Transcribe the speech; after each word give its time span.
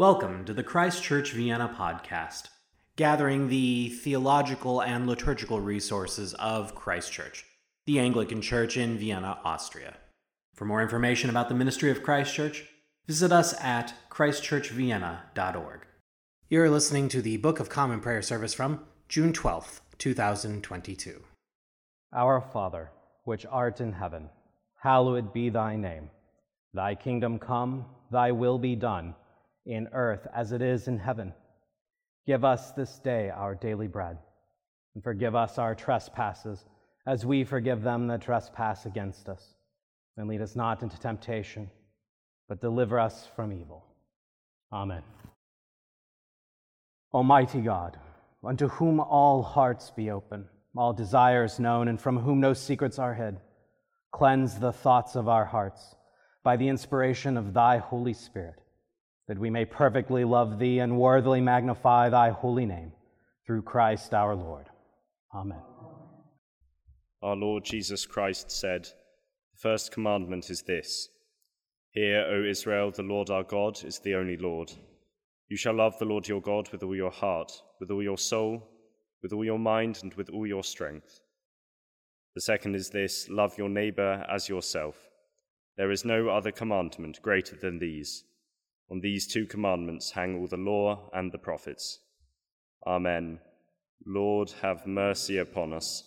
Welcome 0.00 0.46
to 0.46 0.54
the 0.54 0.62
Christ 0.62 1.02
Church 1.02 1.32
Vienna 1.32 1.76
podcast, 1.76 2.44
gathering 2.96 3.48
the 3.48 3.90
theological 3.90 4.80
and 4.80 5.06
liturgical 5.06 5.60
resources 5.60 6.32
of 6.32 6.74
Christ 6.74 7.12
Church, 7.12 7.44
the 7.84 7.98
Anglican 7.98 8.40
Church 8.40 8.78
in 8.78 8.96
Vienna, 8.96 9.38
Austria. 9.44 9.98
For 10.54 10.64
more 10.64 10.80
information 10.80 11.28
about 11.28 11.50
the 11.50 11.54
ministry 11.54 11.90
of 11.90 12.02
Christ 12.02 12.32
Church, 12.32 12.64
visit 13.06 13.30
us 13.30 13.52
at 13.60 13.92
christchurchvienna.org. 14.10 15.80
You're 16.48 16.70
listening 16.70 17.10
to 17.10 17.20
the 17.20 17.36
Book 17.36 17.60
of 17.60 17.68
Common 17.68 18.00
Prayer 18.00 18.22
service 18.22 18.54
from 18.54 18.86
June 19.06 19.34
12th, 19.34 19.80
2022. 19.98 21.20
Our 22.14 22.40
Father, 22.40 22.90
which 23.24 23.44
art 23.50 23.82
in 23.82 23.92
heaven, 23.92 24.30
hallowed 24.82 25.34
be 25.34 25.50
thy 25.50 25.76
name. 25.76 26.08
Thy 26.72 26.94
kingdom 26.94 27.38
come, 27.38 27.84
thy 28.10 28.32
will 28.32 28.58
be 28.58 28.74
done 28.74 29.14
in 29.66 29.88
earth 29.92 30.26
as 30.34 30.52
it 30.52 30.62
is 30.62 30.88
in 30.88 30.98
heaven. 30.98 31.32
Give 32.26 32.44
us 32.44 32.72
this 32.72 32.98
day 32.98 33.30
our 33.30 33.54
daily 33.54 33.88
bread, 33.88 34.18
and 34.94 35.02
forgive 35.02 35.34
us 35.34 35.58
our 35.58 35.74
trespasses, 35.74 36.64
as 37.06 37.26
we 37.26 37.44
forgive 37.44 37.82
them 37.82 38.08
that 38.08 38.22
trespass 38.22 38.86
against 38.86 39.28
us. 39.28 39.54
And 40.16 40.28
lead 40.28 40.42
us 40.42 40.54
not 40.54 40.82
into 40.82 40.98
temptation, 40.98 41.70
but 42.48 42.60
deliver 42.60 42.98
us 42.98 43.26
from 43.34 43.52
evil. 43.52 43.84
Amen. 44.72 45.02
Almighty 47.12 47.60
God, 47.60 47.98
unto 48.44 48.68
whom 48.68 49.00
all 49.00 49.42
hearts 49.42 49.90
be 49.90 50.10
open, 50.10 50.46
all 50.76 50.92
desires 50.92 51.58
known, 51.58 51.88
and 51.88 52.00
from 52.00 52.18
whom 52.18 52.40
no 52.40 52.54
secrets 52.54 52.98
are 52.98 53.14
hid, 53.14 53.38
cleanse 54.12 54.58
the 54.58 54.72
thoughts 54.72 55.16
of 55.16 55.28
our 55.28 55.44
hearts 55.44 55.96
by 56.42 56.56
the 56.56 56.68
inspiration 56.68 57.36
of 57.36 57.52
thy 57.52 57.78
Holy 57.78 58.12
Spirit 58.12 58.60
that 59.30 59.38
we 59.38 59.48
may 59.48 59.64
perfectly 59.64 60.24
love 60.24 60.58
thee 60.58 60.80
and 60.80 60.98
worthily 60.98 61.40
magnify 61.40 62.08
thy 62.08 62.30
holy 62.30 62.66
name, 62.66 62.90
through 63.46 63.62
Christ 63.62 64.12
our 64.12 64.34
Lord. 64.34 64.66
Amen. 65.32 65.62
Our 67.22 67.36
Lord 67.36 67.64
Jesus 67.64 68.06
Christ 68.06 68.50
said, 68.50 68.86
The 68.86 69.58
first 69.58 69.92
commandment 69.92 70.50
is 70.50 70.62
this 70.62 71.10
Hear, 71.92 72.26
O 72.28 72.42
Israel, 72.42 72.90
the 72.90 73.04
Lord 73.04 73.30
our 73.30 73.44
God 73.44 73.84
is 73.84 74.00
the 74.00 74.16
only 74.16 74.36
Lord. 74.36 74.72
You 75.48 75.56
shall 75.56 75.74
love 75.74 75.96
the 76.00 76.06
Lord 76.06 76.26
your 76.26 76.42
God 76.42 76.68
with 76.72 76.82
all 76.82 76.96
your 76.96 77.12
heart, 77.12 77.52
with 77.78 77.92
all 77.92 78.02
your 78.02 78.18
soul, 78.18 78.68
with 79.22 79.32
all 79.32 79.44
your 79.44 79.60
mind, 79.60 80.00
and 80.02 80.12
with 80.14 80.28
all 80.30 80.44
your 80.44 80.64
strength. 80.64 81.20
The 82.34 82.40
second 82.40 82.74
is 82.74 82.90
this 82.90 83.28
love 83.28 83.56
your 83.56 83.68
neighbor 83.68 84.26
as 84.28 84.48
yourself. 84.48 84.96
There 85.76 85.92
is 85.92 86.04
no 86.04 86.30
other 86.30 86.50
commandment 86.50 87.22
greater 87.22 87.54
than 87.54 87.78
these. 87.78 88.24
On 88.90 89.00
these 89.00 89.26
two 89.26 89.46
commandments 89.46 90.10
hang 90.10 90.36
all 90.36 90.48
the 90.48 90.56
law 90.56 91.08
and 91.12 91.30
the 91.30 91.38
prophets. 91.38 92.00
Amen. 92.84 93.38
Lord, 94.04 94.52
have 94.62 94.86
mercy 94.86 95.38
upon 95.38 95.72
us, 95.72 96.02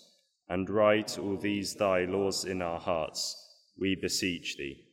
and 0.50 0.70
write 0.70 1.17
all 1.17 1.38
these 1.38 1.75
thy 1.75 2.06
laws 2.06 2.44
in 2.44 2.62
our 2.62 2.80
hearts, 2.80 3.36
we 3.80 3.95
beseech 3.95 4.58
thee. 4.58 4.84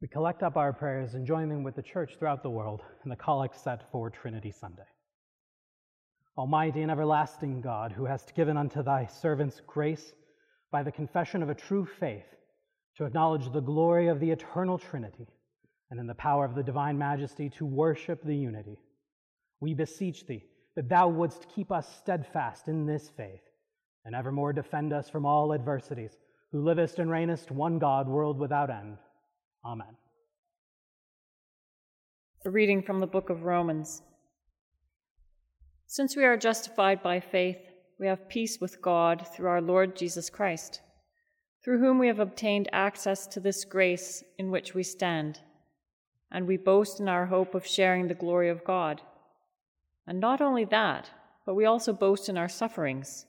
We 0.00 0.08
collect 0.08 0.42
up 0.42 0.56
our 0.56 0.72
prayers 0.72 1.14
and 1.14 1.26
join 1.26 1.48
them 1.48 1.64
with 1.64 1.74
the 1.74 1.82
church 1.82 2.12
throughout 2.18 2.42
the 2.42 2.50
world 2.50 2.82
in 3.04 3.10
the 3.10 3.16
collect 3.16 3.58
set 3.58 3.90
for 3.90 4.10
Trinity 4.10 4.52
Sunday. 4.52 4.86
Almighty 6.36 6.82
and 6.82 6.90
everlasting 6.90 7.60
God, 7.60 7.90
who 7.90 8.04
hast 8.04 8.34
given 8.34 8.56
unto 8.56 8.82
thy 8.82 9.06
servants 9.06 9.60
grace 9.66 10.12
by 10.70 10.82
the 10.82 10.92
confession 10.92 11.42
of 11.42 11.48
a 11.48 11.54
true 11.54 11.86
faith 11.98 12.26
to 12.96 13.06
acknowledge 13.06 13.50
the 13.52 13.60
glory 13.60 14.08
of 14.08 14.20
the 14.20 14.30
eternal 14.30 14.78
Trinity 14.78 15.26
and 15.94 16.00
in 16.00 16.08
the 16.08 16.14
power 16.16 16.44
of 16.44 16.56
the 16.56 16.62
divine 16.64 16.98
majesty 16.98 17.48
to 17.48 17.64
worship 17.64 18.20
the 18.24 18.34
unity. 18.34 18.80
We 19.60 19.74
beseech 19.74 20.26
thee 20.26 20.42
that 20.74 20.88
thou 20.88 21.06
wouldst 21.06 21.46
keep 21.54 21.70
us 21.70 21.86
steadfast 21.98 22.66
in 22.66 22.84
this 22.84 23.10
faith, 23.16 23.44
and 24.04 24.12
evermore 24.12 24.52
defend 24.52 24.92
us 24.92 25.08
from 25.08 25.24
all 25.24 25.54
adversities, 25.54 26.18
who 26.50 26.64
livest 26.64 26.98
and 26.98 27.08
reignest 27.08 27.52
one 27.52 27.78
God, 27.78 28.08
world 28.08 28.40
without 28.40 28.70
end. 28.70 28.96
Amen. 29.64 29.94
A 32.44 32.50
reading 32.50 32.82
from 32.82 32.98
the 32.98 33.06
book 33.06 33.30
of 33.30 33.44
Romans. 33.44 34.02
Since 35.86 36.16
we 36.16 36.24
are 36.24 36.36
justified 36.36 37.04
by 37.04 37.20
faith, 37.20 37.70
we 38.00 38.08
have 38.08 38.28
peace 38.28 38.58
with 38.60 38.82
God 38.82 39.24
through 39.28 39.46
our 39.46 39.62
Lord 39.62 39.94
Jesus 39.94 40.28
Christ, 40.28 40.80
through 41.64 41.78
whom 41.78 42.00
we 42.00 42.08
have 42.08 42.18
obtained 42.18 42.68
access 42.72 43.28
to 43.28 43.38
this 43.38 43.64
grace 43.64 44.24
in 44.40 44.50
which 44.50 44.74
we 44.74 44.82
stand 44.82 45.38
and 46.34 46.48
we 46.48 46.56
boast 46.56 46.98
in 46.98 47.08
our 47.08 47.26
hope 47.26 47.54
of 47.54 47.64
sharing 47.64 48.08
the 48.08 48.14
glory 48.14 48.48
of 48.50 48.64
God. 48.64 49.00
And 50.04 50.18
not 50.18 50.40
only 50.40 50.64
that, 50.64 51.08
but 51.46 51.54
we 51.54 51.64
also 51.64 51.92
boast 51.92 52.28
in 52.28 52.36
our 52.36 52.48
sufferings, 52.48 53.26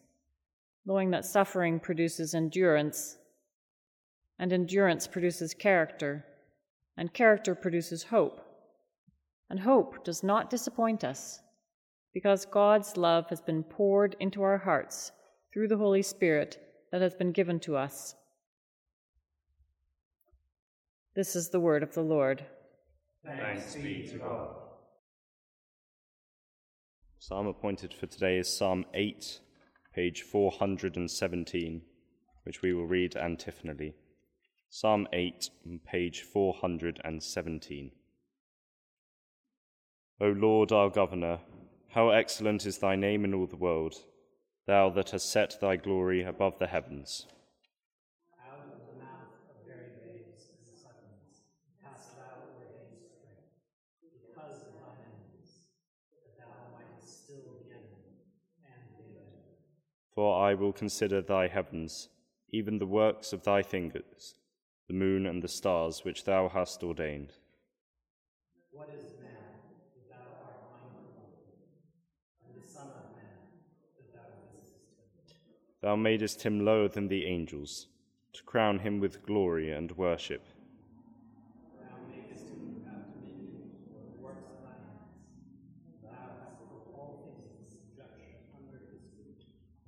knowing 0.88 1.12
that 1.12 1.24
suffering 1.24 1.80
produces 1.80 2.34
endurance, 2.34 3.18
and 4.40 4.52
endurance 4.52 5.06
produces 5.06 5.54
character, 5.54 6.26
and 6.98 7.14
character 7.14 7.54
produces 7.54 8.06
hope. 8.06 8.42
And 9.52 9.60
hope 9.60 10.04
does 10.04 10.24
not 10.24 10.50
disappoint 10.50 11.04
us, 11.04 11.42
because 12.12 12.48
God's 12.48 12.98
love 12.98 13.30
has 13.30 13.40
been 13.40 13.62
poured 13.62 14.16
into 14.20 14.42
our 14.42 14.58
hearts 14.58 15.12
through 15.54 15.68
the 15.68 15.78
Holy 15.78 16.02
Spirit 16.02 16.58
that 16.92 17.04
has 17.04 17.14
been 17.14 17.32
given 17.32 17.60
to 17.62 17.78
us. 17.78 18.16
This 21.16 21.36
is 21.36 21.50
the 21.50 21.60
word 21.60 21.84
of 21.84 21.94
the 21.94 22.02
Lord. 22.02 22.46
Thanks 23.25 23.75
be 23.75 24.08
to 24.12 24.19
God. 24.19 24.50
Psalm 27.18 27.47
appointed 27.47 27.91
for 27.91 28.06
today 28.06 28.38
is 28.38 28.56
Psalm 28.56 28.86
8, 28.94 29.40
page 29.96 30.22
417, 30.22 31.81
which 32.44 32.62
we 32.62 32.72
will 32.72 32.86
read 32.86 33.16
antiphonally. 33.16 33.96
Psalm 34.69 35.08
8, 35.12 35.50
page 35.88 36.22
417. 36.22 37.91
O 40.22 40.28
Lord 40.28 40.72
our 40.72 40.92
Governor, 40.92 41.40
how 41.90 42.12
excellent 42.12 42.66
is 42.68 42.78
thy 42.78 42.96
name 42.96 43.25
in 43.25 43.34
all 43.34 43.47
the 43.47 43.56
world, 43.56 43.96
thou 44.68 44.92
that 44.92 45.09
hast 45.09 45.31
set 45.31 45.59
thy 45.59 45.78
glory 45.78 46.24
above 46.24 46.59
the 46.59 46.68
heavens. 46.68 47.25
For 60.16 60.42
I 60.42 60.53
will 60.53 60.72
consider 60.72 61.22
thy 61.22 61.50
heavens, 61.50 62.08
even 62.50 62.80
the 62.80 62.86
works 62.86 63.34
of 63.34 63.44
thy 63.44 63.62
fingers, 63.62 64.36
the 64.88 64.94
moon 64.94 65.26
and 65.26 65.44
the 65.44 65.50
stars 65.50 66.06
which 66.06 66.24
thou 66.24 66.48
hast 66.48 66.81
ordained. 66.84 67.34
What 68.72 68.90
is 68.98 69.12
man 69.22 69.36
that 69.94 70.09
thou 70.09 70.25
art 70.46 70.62
mindful 70.72 71.12
of 71.18 71.36
him, 71.46 71.59
and 72.48 72.64
the 72.64 72.66
Son 72.66 72.88
of 72.88 73.14
Man 73.14 73.28
that 73.98 74.14
thou 74.14 74.22
visitest 74.54 75.31
him? 75.31 75.54
Thou 75.81 75.98
madest 75.98 76.44
him 76.44 76.64
lower 76.64 76.88
than 76.88 77.09
the 77.09 77.25
angels, 77.25 77.88
to 78.31 78.44
crown 78.44 78.80
him 78.80 79.02
with 79.02 79.25
glory 79.25 79.70
and 79.70 79.92
worship. 79.98 80.44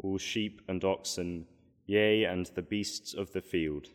All 0.07 0.17
sheep 0.17 0.61
and 0.67 0.83
oxen, 0.85 1.45
yea, 1.85 2.23
and 2.23 2.45
the 2.55 2.61
beasts 2.61 3.13
of 3.13 3.33
the 3.33 3.41
field. 3.41 3.87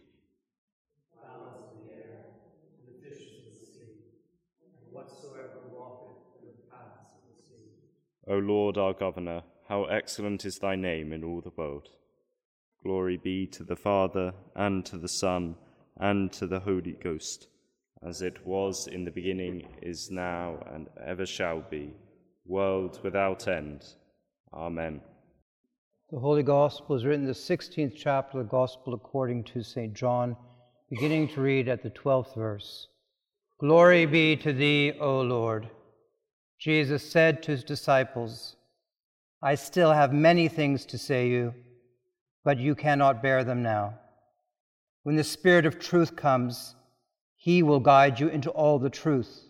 O 8.28 8.36
Lord 8.36 8.78
our 8.78 8.92
Governor, 8.92 9.42
how 9.68 9.84
excellent 9.84 10.44
is 10.44 10.58
thy 10.58 10.76
name 10.76 11.12
in 11.12 11.24
all 11.24 11.40
the 11.40 11.52
world. 11.56 11.88
Glory 12.82 13.16
be 13.16 13.46
to 13.48 13.64
the 13.64 13.76
Father, 13.76 14.32
and 14.54 14.86
to 14.86 14.96
the 14.96 15.08
Son, 15.08 15.56
and 15.96 16.32
to 16.32 16.46
the 16.46 16.60
Holy 16.60 16.96
Ghost, 17.02 17.48
as 18.02 18.22
it 18.22 18.46
was 18.46 18.86
in 18.86 19.04
the 19.04 19.10
beginning, 19.10 19.66
is 19.82 20.10
now, 20.10 20.58
and 20.72 20.88
ever 21.04 21.26
shall 21.26 21.62
be, 21.68 21.94
world 22.46 23.00
without 23.02 23.48
end. 23.48 23.84
Amen. 24.52 25.00
The 26.12 26.20
Holy 26.20 26.42
Gospel 26.42 26.94
is 26.94 27.06
written 27.06 27.22
in 27.22 27.26
the 27.26 27.32
16th 27.32 27.94
chapter 27.96 28.38
of 28.38 28.44
the 28.44 28.50
Gospel 28.50 28.92
according 28.92 29.44
to 29.44 29.62
St. 29.62 29.94
John, 29.94 30.36
beginning 30.90 31.28
to 31.28 31.40
read 31.40 31.68
at 31.68 31.82
the 31.82 31.88
12th 31.88 32.34
verse. 32.34 32.88
Glory 33.58 34.04
be 34.04 34.36
to 34.36 34.52
thee, 34.52 34.92
O 35.00 35.22
Lord. 35.22 35.70
Jesus 36.58 37.10
said 37.10 37.42
to 37.42 37.52
his 37.52 37.64
disciples, 37.64 38.56
I 39.42 39.54
still 39.54 39.92
have 39.92 40.12
many 40.12 40.48
things 40.48 40.84
to 40.84 40.98
say 40.98 41.28
you, 41.28 41.54
but 42.44 42.58
you 42.58 42.74
cannot 42.74 43.22
bear 43.22 43.42
them 43.42 43.62
now. 43.62 43.94
When 45.04 45.16
the 45.16 45.24
Spirit 45.24 45.64
of 45.64 45.78
truth 45.78 46.14
comes, 46.14 46.74
he 47.36 47.62
will 47.62 47.80
guide 47.80 48.20
you 48.20 48.28
into 48.28 48.50
all 48.50 48.78
the 48.78 48.90
truth. 48.90 49.46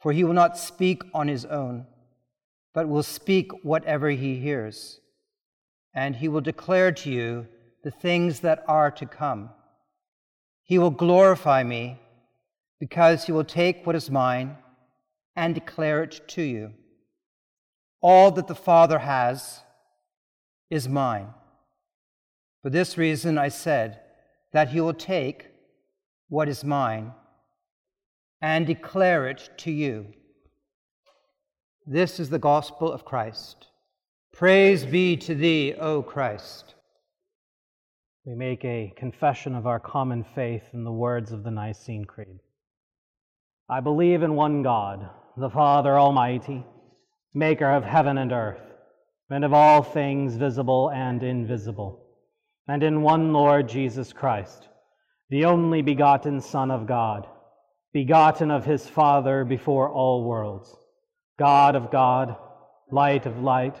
for 0.00 0.12
he 0.12 0.24
will 0.24 0.34
not 0.34 0.58
speak 0.58 1.02
on 1.14 1.28
his 1.28 1.44
own, 1.44 1.86
but 2.72 2.88
will 2.88 3.02
speak 3.02 3.52
whatever 3.62 4.10
he 4.10 4.36
hears, 4.36 4.99
and 5.94 6.16
he 6.16 6.28
will 6.28 6.40
declare 6.40 6.92
to 6.92 7.10
you 7.10 7.46
the 7.82 7.90
things 7.90 8.40
that 8.40 8.64
are 8.68 8.90
to 8.90 9.06
come. 9.06 9.50
He 10.62 10.78
will 10.78 10.90
glorify 10.90 11.62
me, 11.62 11.98
because 12.78 13.24
he 13.24 13.32
will 13.32 13.44
take 13.44 13.86
what 13.86 13.96
is 13.96 14.10
mine 14.10 14.56
and 15.36 15.54
declare 15.54 16.02
it 16.02 16.26
to 16.28 16.42
you. 16.42 16.72
All 18.00 18.30
that 18.30 18.46
the 18.46 18.54
Father 18.54 18.98
has 19.00 19.60
is 20.70 20.88
mine. 20.88 21.28
For 22.62 22.70
this 22.70 22.96
reason 22.96 23.36
I 23.36 23.48
said 23.48 24.00
that 24.52 24.68
he 24.68 24.80
will 24.80 24.94
take 24.94 25.48
what 26.28 26.48
is 26.48 26.64
mine 26.64 27.12
and 28.40 28.66
declare 28.66 29.28
it 29.28 29.50
to 29.58 29.70
you. 29.70 30.06
This 31.86 32.20
is 32.20 32.30
the 32.30 32.38
gospel 32.38 32.92
of 32.92 33.04
Christ. 33.04 33.66
Praise 34.32 34.86
be 34.86 35.16
to 35.16 35.34
thee, 35.34 35.74
O 35.74 36.02
Christ. 36.02 36.74
We 38.24 38.34
make 38.34 38.64
a 38.64 38.92
confession 38.96 39.54
of 39.54 39.66
our 39.66 39.80
common 39.80 40.24
faith 40.24 40.62
in 40.72 40.84
the 40.84 40.92
words 40.92 41.32
of 41.32 41.42
the 41.42 41.50
Nicene 41.50 42.04
Creed. 42.04 42.38
I 43.68 43.80
believe 43.80 44.22
in 44.22 44.34
one 44.34 44.62
God, 44.62 45.08
the 45.36 45.50
Father 45.50 45.98
Almighty, 45.98 46.64
maker 47.34 47.70
of 47.70 47.84
heaven 47.84 48.18
and 48.18 48.32
earth, 48.32 48.62
and 49.28 49.44
of 49.44 49.52
all 49.52 49.82
things 49.82 50.36
visible 50.36 50.90
and 50.90 51.22
invisible, 51.22 52.06
and 52.66 52.82
in 52.82 53.02
one 53.02 53.32
Lord 53.32 53.68
Jesus 53.68 54.12
Christ, 54.12 54.68
the 55.28 55.44
only 55.44 55.82
begotten 55.82 56.40
Son 56.40 56.70
of 56.70 56.86
God 56.86 57.26
begotten 57.92 58.50
of 58.50 58.64
his 58.64 58.88
Father 58.88 59.44
before 59.44 59.90
all 59.90 60.24
worlds, 60.24 60.76
God 61.38 61.74
of 61.74 61.90
God, 61.90 62.36
light 62.90 63.26
of 63.26 63.42
light, 63.42 63.80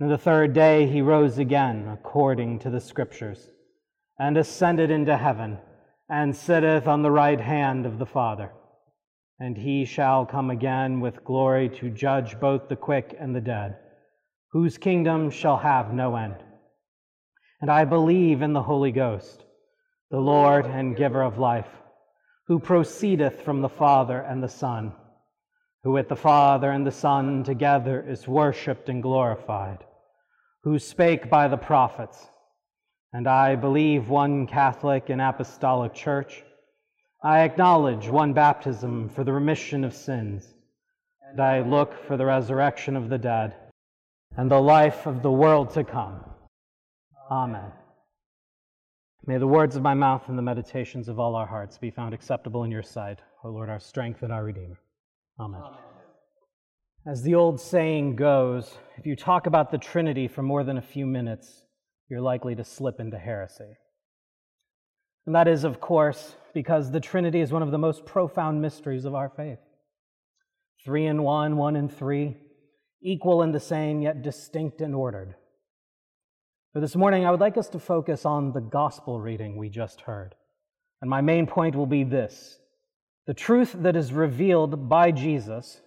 And 0.00 0.10
the 0.10 0.18
third 0.18 0.54
day 0.54 0.86
he 0.86 1.02
rose 1.02 1.36
again, 1.36 1.86
according 1.86 2.60
to 2.60 2.70
the 2.70 2.80
Scriptures, 2.80 3.50
and 4.18 4.38
ascended 4.38 4.90
into 4.90 5.16
heaven, 5.16 5.58
and 6.08 6.34
sitteth 6.34 6.88
on 6.88 7.02
the 7.02 7.10
right 7.10 7.40
hand 7.40 7.84
of 7.84 7.98
the 7.98 8.06
Father. 8.06 8.50
And 9.38 9.58
he 9.58 9.84
shall 9.84 10.24
come 10.24 10.50
again 10.50 11.00
with 11.00 11.22
glory 11.22 11.68
to 11.80 11.90
judge 11.90 12.40
both 12.40 12.68
the 12.68 12.76
quick 12.76 13.14
and 13.20 13.36
the 13.36 13.42
dead, 13.42 13.76
whose 14.52 14.78
kingdom 14.78 15.30
shall 15.30 15.58
have 15.58 15.92
no 15.92 16.16
end. 16.16 16.36
And 17.60 17.70
I 17.70 17.84
believe 17.84 18.40
in 18.40 18.54
the 18.54 18.62
Holy 18.62 18.92
Ghost, 18.92 19.44
the 20.10 20.18
Lord 20.18 20.64
and 20.64 20.96
giver 20.96 21.22
of 21.22 21.38
life 21.38 21.68
who 22.50 22.58
proceedeth 22.58 23.42
from 23.42 23.60
the 23.60 23.68
Father 23.68 24.18
and 24.18 24.42
the 24.42 24.48
Son, 24.48 24.92
who 25.84 25.92
with 25.92 26.08
the 26.08 26.16
Father 26.16 26.70
and 26.70 26.84
the 26.84 26.90
Son 26.90 27.44
together 27.44 28.04
is 28.08 28.26
worshipped 28.26 28.88
and 28.88 29.02
glorified, 29.02 29.84
who 30.62 30.78
spake 30.78 31.30
by 31.30 31.48
the 31.48 31.56
prophets. 31.56 32.26
And 33.12 33.26
I 33.26 33.56
believe 33.56 34.08
one 34.08 34.46
Catholic 34.46 35.08
and 35.08 35.20
Apostolic 35.20 35.94
Church. 35.94 36.42
I 37.22 37.40
acknowledge 37.40 38.08
one 38.08 38.32
baptism 38.32 39.08
for 39.08 39.24
the 39.24 39.32
remission 39.32 39.84
of 39.84 39.94
sins. 39.94 40.54
And 41.28 41.40
I 41.40 41.60
look 41.60 41.94
for 42.06 42.16
the 42.16 42.26
resurrection 42.26 42.96
of 42.96 43.08
the 43.08 43.18
dead 43.18 43.54
and 44.36 44.50
the 44.50 44.60
life 44.60 45.06
of 45.06 45.22
the 45.22 45.30
world 45.30 45.70
to 45.70 45.84
come. 45.84 46.24
Amen. 47.30 47.72
May 49.26 49.38
the 49.38 49.46
words 49.46 49.76
of 49.76 49.82
my 49.82 49.94
mouth 49.94 50.28
and 50.28 50.38
the 50.38 50.42
meditations 50.42 51.08
of 51.08 51.20
all 51.20 51.36
our 51.36 51.46
hearts 51.46 51.78
be 51.78 51.90
found 51.90 52.14
acceptable 52.14 52.64
in 52.64 52.70
your 52.70 52.82
sight, 52.82 53.20
O 53.44 53.50
Lord, 53.50 53.68
our 53.68 53.80
strength 53.80 54.22
and 54.22 54.32
our 54.32 54.44
Redeemer. 54.44 54.78
Amen. 55.38 55.60
Amen. 55.62 55.89
As 57.06 57.22
the 57.22 57.34
old 57.34 57.58
saying 57.58 58.16
goes, 58.16 58.76
if 58.98 59.06
you 59.06 59.16
talk 59.16 59.46
about 59.46 59.70
the 59.70 59.78
Trinity 59.78 60.28
for 60.28 60.42
more 60.42 60.62
than 60.62 60.76
a 60.76 60.82
few 60.82 61.06
minutes, 61.06 61.64
you're 62.10 62.20
likely 62.20 62.54
to 62.54 62.64
slip 62.64 63.00
into 63.00 63.16
heresy. 63.16 63.78
And 65.24 65.34
that 65.34 65.48
is, 65.48 65.64
of 65.64 65.80
course, 65.80 66.34
because 66.52 66.90
the 66.90 67.00
Trinity 67.00 67.40
is 67.40 67.52
one 67.52 67.62
of 67.62 67.70
the 67.70 67.78
most 67.78 68.04
profound 68.04 68.60
mysteries 68.60 69.06
of 69.06 69.14
our 69.14 69.30
faith. 69.30 69.60
Three 70.84 71.06
in 71.06 71.22
one, 71.22 71.56
one 71.56 71.74
in 71.74 71.88
three, 71.88 72.36
equal 73.02 73.42
in 73.42 73.52
the 73.52 73.60
same, 73.60 74.02
yet 74.02 74.20
distinct 74.20 74.82
and 74.82 74.94
ordered. 74.94 75.36
For 76.74 76.80
this 76.80 76.96
morning, 76.96 77.24
I 77.24 77.30
would 77.30 77.40
like 77.40 77.56
us 77.56 77.70
to 77.70 77.78
focus 77.78 78.26
on 78.26 78.52
the 78.52 78.60
gospel 78.60 79.20
reading 79.20 79.56
we 79.56 79.70
just 79.70 80.02
heard. 80.02 80.34
And 81.00 81.08
my 81.08 81.22
main 81.22 81.46
point 81.46 81.74
will 81.74 81.86
be 81.86 82.04
this 82.04 82.58
the 83.26 83.32
truth 83.32 83.74
that 83.78 83.96
is 83.96 84.12
revealed 84.12 84.88
by 84.88 85.12
Jesus 85.12 85.80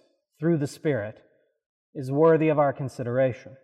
through 0.44 0.58
the 0.58 0.66
Spirit 0.66 1.22
is 1.94 2.12
worthy 2.12 2.50
of 2.50 2.58
our 2.58 2.74
consideration. 2.74 3.56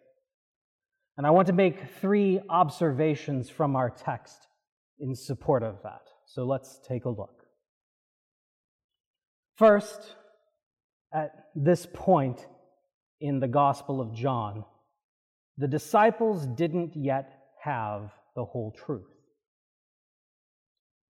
And 1.18 1.26
I 1.26 1.30
want 1.30 1.48
to 1.48 1.52
make 1.52 1.76
three 2.00 2.40
observations 2.48 3.50
from 3.50 3.76
our 3.76 3.90
text 3.90 4.38
in 4.98 5.14
support 5.14 5.62
of 5.62 5.82
that. 5.82 6.00
So 6.24 6.46
let's 6.46 6.80
take 6.88 7.04
a 7.04 7.10
look. 7.10 7.44
First, 9.58 10.16
at 11.12 11.48
this 11.54 11.86
point 11.92 12.46
in 13.20 13.40
the 13.40 13.48
Gospel 13.48 14.00
of 14.00 14.14
John, 14.14 14.64
the 15.58 15.68
disciples 15.68 16.46
didn't 16.46 16.96
yet 16.96 17.30
have 17.62 18.10
the 18.34 18.46
whole 18.46 18.72
truth. 18.72 19.12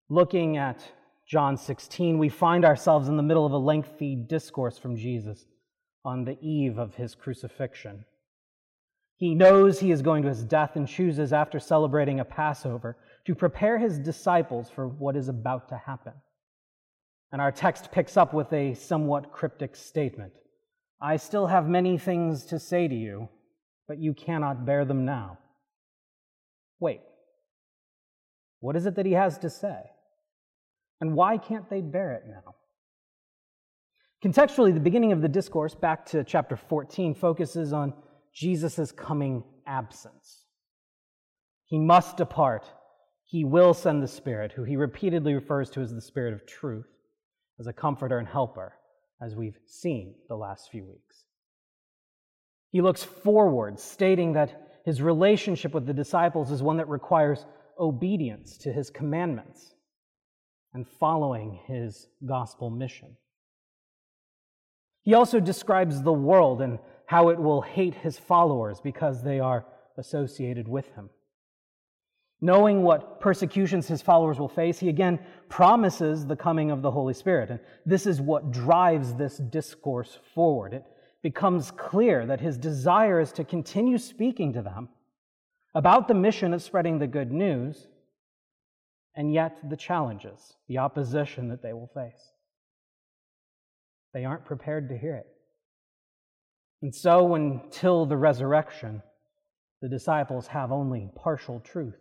Looking 0.08 0.56
at 0.56 0.82
John 1.28 1.56
16, 1.56 2.18
we 2.18 2.30
find 2.30 2.64
ourselves 2.64 3.06
in 3.06 3.16
the 3.16 3.22
middle 3.22 3.46
of 3.46 3.52
a 3.52 3.58
lengthy 3.58 4.16
discourse 4.16 4.76
from 4.76 4.96
Jesus 4.96 5.46
on 6.04 6.24
the 6.24 6.38
eve 6.40 6.78
of 6.78 6.94
his 6.94 7.14
crucifixion. 7.14 8.04
He 9.16 9.34
knows 9.34 9.78
he 9.78 9.92
is 9.92 10.02
going 10.02 10.22
to 10.22 10.28
his 10.28 10.42
death 10.42 10.74
and 10.74 10.88
chooses, 10.88 11.32
after 11.32 11.60
celebrating 11.60 12.18
a 12.18 12.24
Passover, 12.24 12.96
to 13.24 13.34
prepare 13.34 13.78
his 13.78 13.98
disciples 13.98 14.68
for 14.68 14.88
what 14.88 15.16
is 15.16 15.28
about 15.28 15.68
to 15.68 15.76
happen. 15.76 16.14
And 17.30 17.40
our 17.40 17.52
text 17.52 17.92
picks 17.92 18.16
up 18.16 18.34
with 18.34 18.52
a 18.52 18.74
somewhat 18.74 19.32
cryptic 19.32 19.76
statement 19.76 20.32
I 21.00 21.16
still 21.16 21.48
have 21.48 21.66
many 21.68 21.98
things 21.98 22.44
to 22.46 22.60
say 22.60 22.86
to 22.86 22.94
you 22.94 23.28
but 23.92 23.98
you 23.98 24.14
cannot 24.14 24.64
bear 24.64 24.84
them 24.86 25.04
now. 25.04 25.38
Wait, 26.80 27.00
what 28.60 28.76
is 28.76 28.86
it 28.86 28.94
that 28.94 29.06
he 29.06 29.12
has 29.12 29.36
to 29.38 29.50
say? 29.50 29.82
And 31.00 31.14
why 31.14 31.36
can't 31.36 31.68
they 31.68 31.80
bear 31.80 32.12
it 32.12 32.24
now? 32.26 32.54
Contextually, 34.24 34.72
the 34.72 34.78
beginning 34.78 35.10
of 35.10 35.20
the 35.20 35.28
discourse, 35.28 35.74
back 35.74 36.06
to 36.06 36.22
chapter 36.22 36.56
14, 36.56 37.12
focuses 37.12 37.72
on 37.72 37.92
Jesus' 38.32 38.92
coming 38.92 39.42
absence. 39.66 40.44
He 41.64 41.80
must 41.80 42.18
depart. 42.18 42.64
He 43.24 43.44
will 43.44 43.74
send 43.74 44.00
the 44.00 44.06
Spirit, 44.06 44.52
who 44.52 44.62
he 44.62 44.76
repeatedly 44.76 45.34
refers 45.34 45.70
to 45.70 45.80
as 45.80 45.92
the 45.92 46.00
Spirit 46.00 46.34
of 46.34 46.46
truth, 46.46 46.86
as 47.58 47.66
a 47.66 47.72
comforter 47.72 48.18
and 48.18 48.28
helper, 48.28 48.74
as 49.20 49.34
we've 49.34 49.58
seen 49.66 50.14
the 50.28 50.36
last 50.36 50.70
few 50.70 50.84
weeks. 50.84 51.24
He 52.70 52.80
looks 52.80 53.02
forward, 53.02 53.80
stating 53.80 54.34
that 54.34 54.78
his 54.84 55.02
relationship 55.02 55.74
with 55.74 55.86
the 55.86 55.92
disciples 55.92 56.52
is 56.52 56.62
one 56.62 56.76
that 56.76 56.88
requires 56.88 57.44
obedience 57.76 58.56
to 58.58 58.72
his 58.72 58.88
commandments 58.88 59.74
and 60.74 60.86
following 60.86 61.58
his 61.66 62.06
gospel 62.24 62.70
mission. 62.70 63.16
He 65.02 65.14
also 65.14 65.40
describes 65.40 66.02
the 66.02 66.12
world 66.12 66.62
and 66.62 66.78
how 67.06 67.28
it 67.28 67.38
will 67.38 67.62
hate 67.62 67.94
his 67.94 68.18
followers 68.18 68.80
because 68.80 69.22
they 69.22 69.40
are 69.40 69.66
associated 69.98 70.68
with 70.68 70.86
him. 70.94 71.10
Knowing 72.40 72.82
what 72.82 73.20
persecutions 73.20 73.86
his 73.86 74.02
followers 74.02 74.38
will 74.38 74.48
face, 74.48 74.80
he 74.80 74.88
again 74.88 75.20
promises 75.48 76.26
the 76.26 76.34
coming 76.34 76.72
of 76.72 76.82
the 76.82 76.90
Holy 76.90 77.14
Spirit. 77.14 77.50
And 77.50 77.60
this 77.86 78.04
is 78.04 78.20
what 78.20 78.50
drives 78.50 79.14
this 79.14 79.36
discourse 79.36 80.18
forward. 80.34 80.74
It 80.74 80.84
becomes 81.22 81.70
clear 81.70 82.26
that 82.26 82.40
his 82.40 82.58
desire 82.58 83.20
is 83.20 83.30
to 83.32 83.44
continue 83.44 83.96
speaking 83.96 84.52
to 84.54 84.62
them 84.62 84.88
about 85.74 86.08
the 86.08 86.14
mission 86.14 86.52
of 86.52 86.62
spreading 86.62 86.98
the 86.98 87.06
good 87.06 87.30
news, 87.30 87.86
and 89.14 89.32
yet 89.32 89.56
the 89.70 89.76
challenges, 89.76 90.56
the 90.68 90.78
opposition 90.78 91.48
that 91.48 91.62
they 91.62 91.72
will 91.72 91.90
face. 91.94 92.31
They 94.14 94.24
aren't 94.24 94.44
prepared 94.44 94.88
to 94.88 94.98
hear 94.98 95.16
it. 95.16 95.26
And 96.82 96.94
so, 96.94 97.34
until 97.34 98.06
the 98.06 98.16
resurrection, 98.16 99.02
the 99.80 99.88
disciples 99.88 100.48
have 100.48 100.72
only 100.72 101.10
partial 101.16 101.60
truth. 101.60 101.98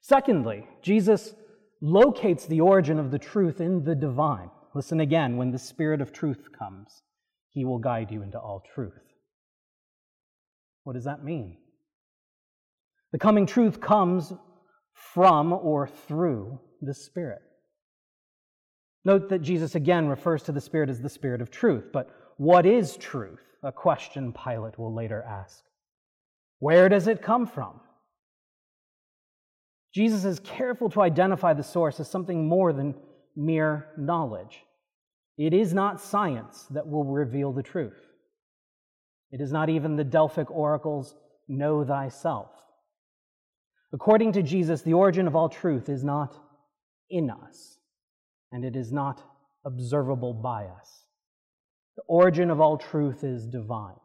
Secondly, 0.00 0.66
Jesus 0.82 1.34
locates 1.80 2.46
the 2.46 2.60
origin 2.60 2.98
of 2.98 3.10
the 3.10 3.18
truth 3.18 3.60
in 3.60 3.84
the 3.84 3.94
divine. 3.94 4.50
Listen 4.74 5.00
again 5.00 5.36
when 5.36 5.50
the 5.50 5.58
Spirit 5.58 6.00
of 6.00 6.12
truth 6.12 6.48
comes, 6.58 7.02
he 7.50 7.64
will 7.64 7.78
guide 7.78 8.10
you 8.10 8.22
into 8.22 8.38
all 8.38 8.62
truth. 8.74 8.92
What 10.82 10.94
does 10.94 11.04
that 11.04 11.24
mean? 11.24 11.56
The 13.12 13.18
coming 13.18 13.46
truth 13.46 13.80
comes 13.80 14.32
from 14.92 15.52
or 15.52 15.86
through 15.86 16.58
the 16.82 16.94
Spirit. 16.94 17.42
Note 19.04 19.28
that 19.28 19.42
Jesus 19.42 19.74
again 19.74 20.08
refers 20.08 20.42
to 20.44 20.52
the 20.52 20.60
Spirit 20.60 20.88
as 20.88 21.00
the 21.00 21.08
Spirit 21.08 21.40
of 21.42 21.50
truth, 21.50 21.90
but 21.92 22.10
what 22.36 22.66
is 22.66 22.96
truth? 22.96 23.40
A 23.62 23.72
question 23.72 24.32
Pilate 24.32 24.78
will 24.78 24.94
later 24.94 25.22
ask. 25.22 25.62
Where 26.58 26.88
does 26.88 27.06
it 27.06 27.22
come 27.22 27.46
from? 27.46 27.80
Jesus 29.94 30.24
is 30.24 30.40
careful 30.40 30.90
to 30.90 31.02
identify 31.02 31.52
the 31.52 31.62
source 31.62 32.00
as 32.00 32.10
something 32.10 32.48
more 32.48 32.72
than 32.72 32.94
mere 33.36 33.88
knowledge. 33.96 34.62
It 35.36 35.52
is 35.52 35.72
not 35.72 36.00
science 36.00 36.66
that 36.70 36.86
will 36.86 37.04
reveal 37.04 37.52
the 37.52 37.62
truth. 37.62 38.00
It 39.30 39.40
is 39.40 39.52
not 39.52 39.68
even 39.68 39.96
the 39.96 40.04
Delphic 40.04 40.50
oracles, 40.50 41.14
know 41.48 41.84
thyself. 41.84 42.50
According 43.92 44.32
to 44.32 44.42
Jesus, 44.42 44.82
the 44.82 44.94
origin 44.94 45.26
of 45.26 45.36
all 45.36 45.48
truth 45.48 45.88
is 45.88 46.02
not 46.02 46.36
in 47.10 47.30
us, 47.30 47.78
and 48.54 48.64
it 48.64 48.76
is 48.76 48.92
not 48.92 49.20
observable 49.66 50.32
by 50.32 50.66
us. 50.66 51.06
The 51.96 52.04
origin 52.06 52.52
of 52.52 52.60
all 52.60 52.78
truth 52.78 53.24
is 53.24 53.48
divine. 53.48 53.96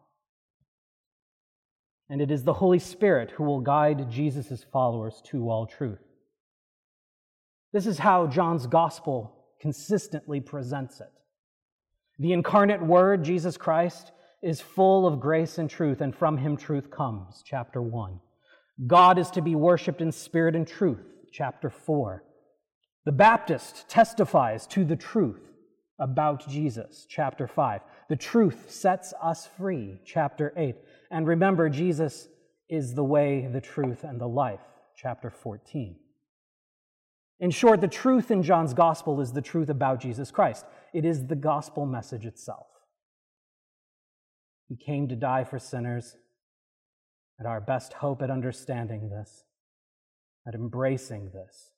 And 2.09 2.19
it 2.19 2.31
is 2.31 2.43
the 2.43 2.53
Holy 2.53 2.79
Spirit 2.79 3.29
who 3.29 3.43
will 3.43 3.61
guide 3.61 4.09
Jesus' 4.09 4.65
followers 4.73 5.21
to 5.27 5.51
all 5.51 5.67
truth. 5.67 6.01
This 7.73 7.85
is 7.85 7.99
how 7.99 8.25
John's 8.25 8.65
gospel 8.65 9.35
consistently 9.61 10.39
presents 10.39 10.99
it. 10.99 11.11
The 12.17 12.33
incarnate 12.33 12.83
Word, 12.83 13.23
Jesus 13.23 13.55
Christ, 13.55 14.11
is 14.41 14.59
full 14.59 15.05
of 15.05 15.19
grace 15.19 15.59
and 15.59 15.69
truth, 15.69 16.01
and 16.01 16.15
from 16.15 16.39
him 16.39 16.57
truth 16.57 16.89
comes. 16.89 17.43
Chapter 17.45 17.83
1. 17.83 18.19
God 18.87 19.19
is 19.19 19.29
to 19.31 19.43
be 19.43 19.53
worshiped 19.53 20.01
in 20.01 20.11
spirit 20.11 20.55
and 20.55 20.67
truth. 20.67 21.05
Chapter 21.31 21.69
4. 21.69 22.23
The 23.05 23.11
Baptist 23.11 23.87
testifies 23.87 24.67
to 24.67 24.83
the 24.83 24.95
truth 24.95 25.41
about 25.99 26.47
Jesus, 26.47 27.05
chapter 27.09 27.47
5. 27.47 27.81
The 28.09 28.15
truth 28.15 28.71
sets 28.71 29.13
us 29.21 29.47
free, 29.57 29.99
chapter 30.05 30.53
8. 30.55 30.75
And 31.11 31.27
remember, 31.27 31.69
Jesus 31.69 32.27
is 32.69 32.93
the 32.93 33.03
way, 33.03 33.47
the 33.51 33.61
truth, 33.61 34.03
and 34.03 34.19
the 34.19 34.27
life, 34.27 34.61
chapter 34.95 35.29
14. 35.29 35.95
In 37.39 37.51
short, 37.51 37.81
the 37.81 37.87
truth 37.87 38.31
in 38.31 38.43
John's 38.43 38.73
gospel 38.73 39.21
is 39.21 39.31
the 39.31 39.41
truth 39.41 39.69
about 39.69 40.01
Jesus 40.01 40.29
Christ. 40.29 40.65
It 40.93 41.05
is 41.05 41.27
the 41.27 41.35
gospel 41.35 41.85
message 41.85 42.25
itself. 42.25 42.67
He 44.67 44.75
came 44.75 45.07
to 45.07 45.15
die 45.15 45.45
for 45.45 45.57
sinners, 45.57 46.15
and 47.37 47.47
our 47.47 47.61
best 47.61 47.93
hope 47.93 48.21
at 48.21 48.29
understanding 48.29 49.09
this, 49.09 49.45
at 50.45 50.53
embracing 50.53 51.31
this, 51.33 51.71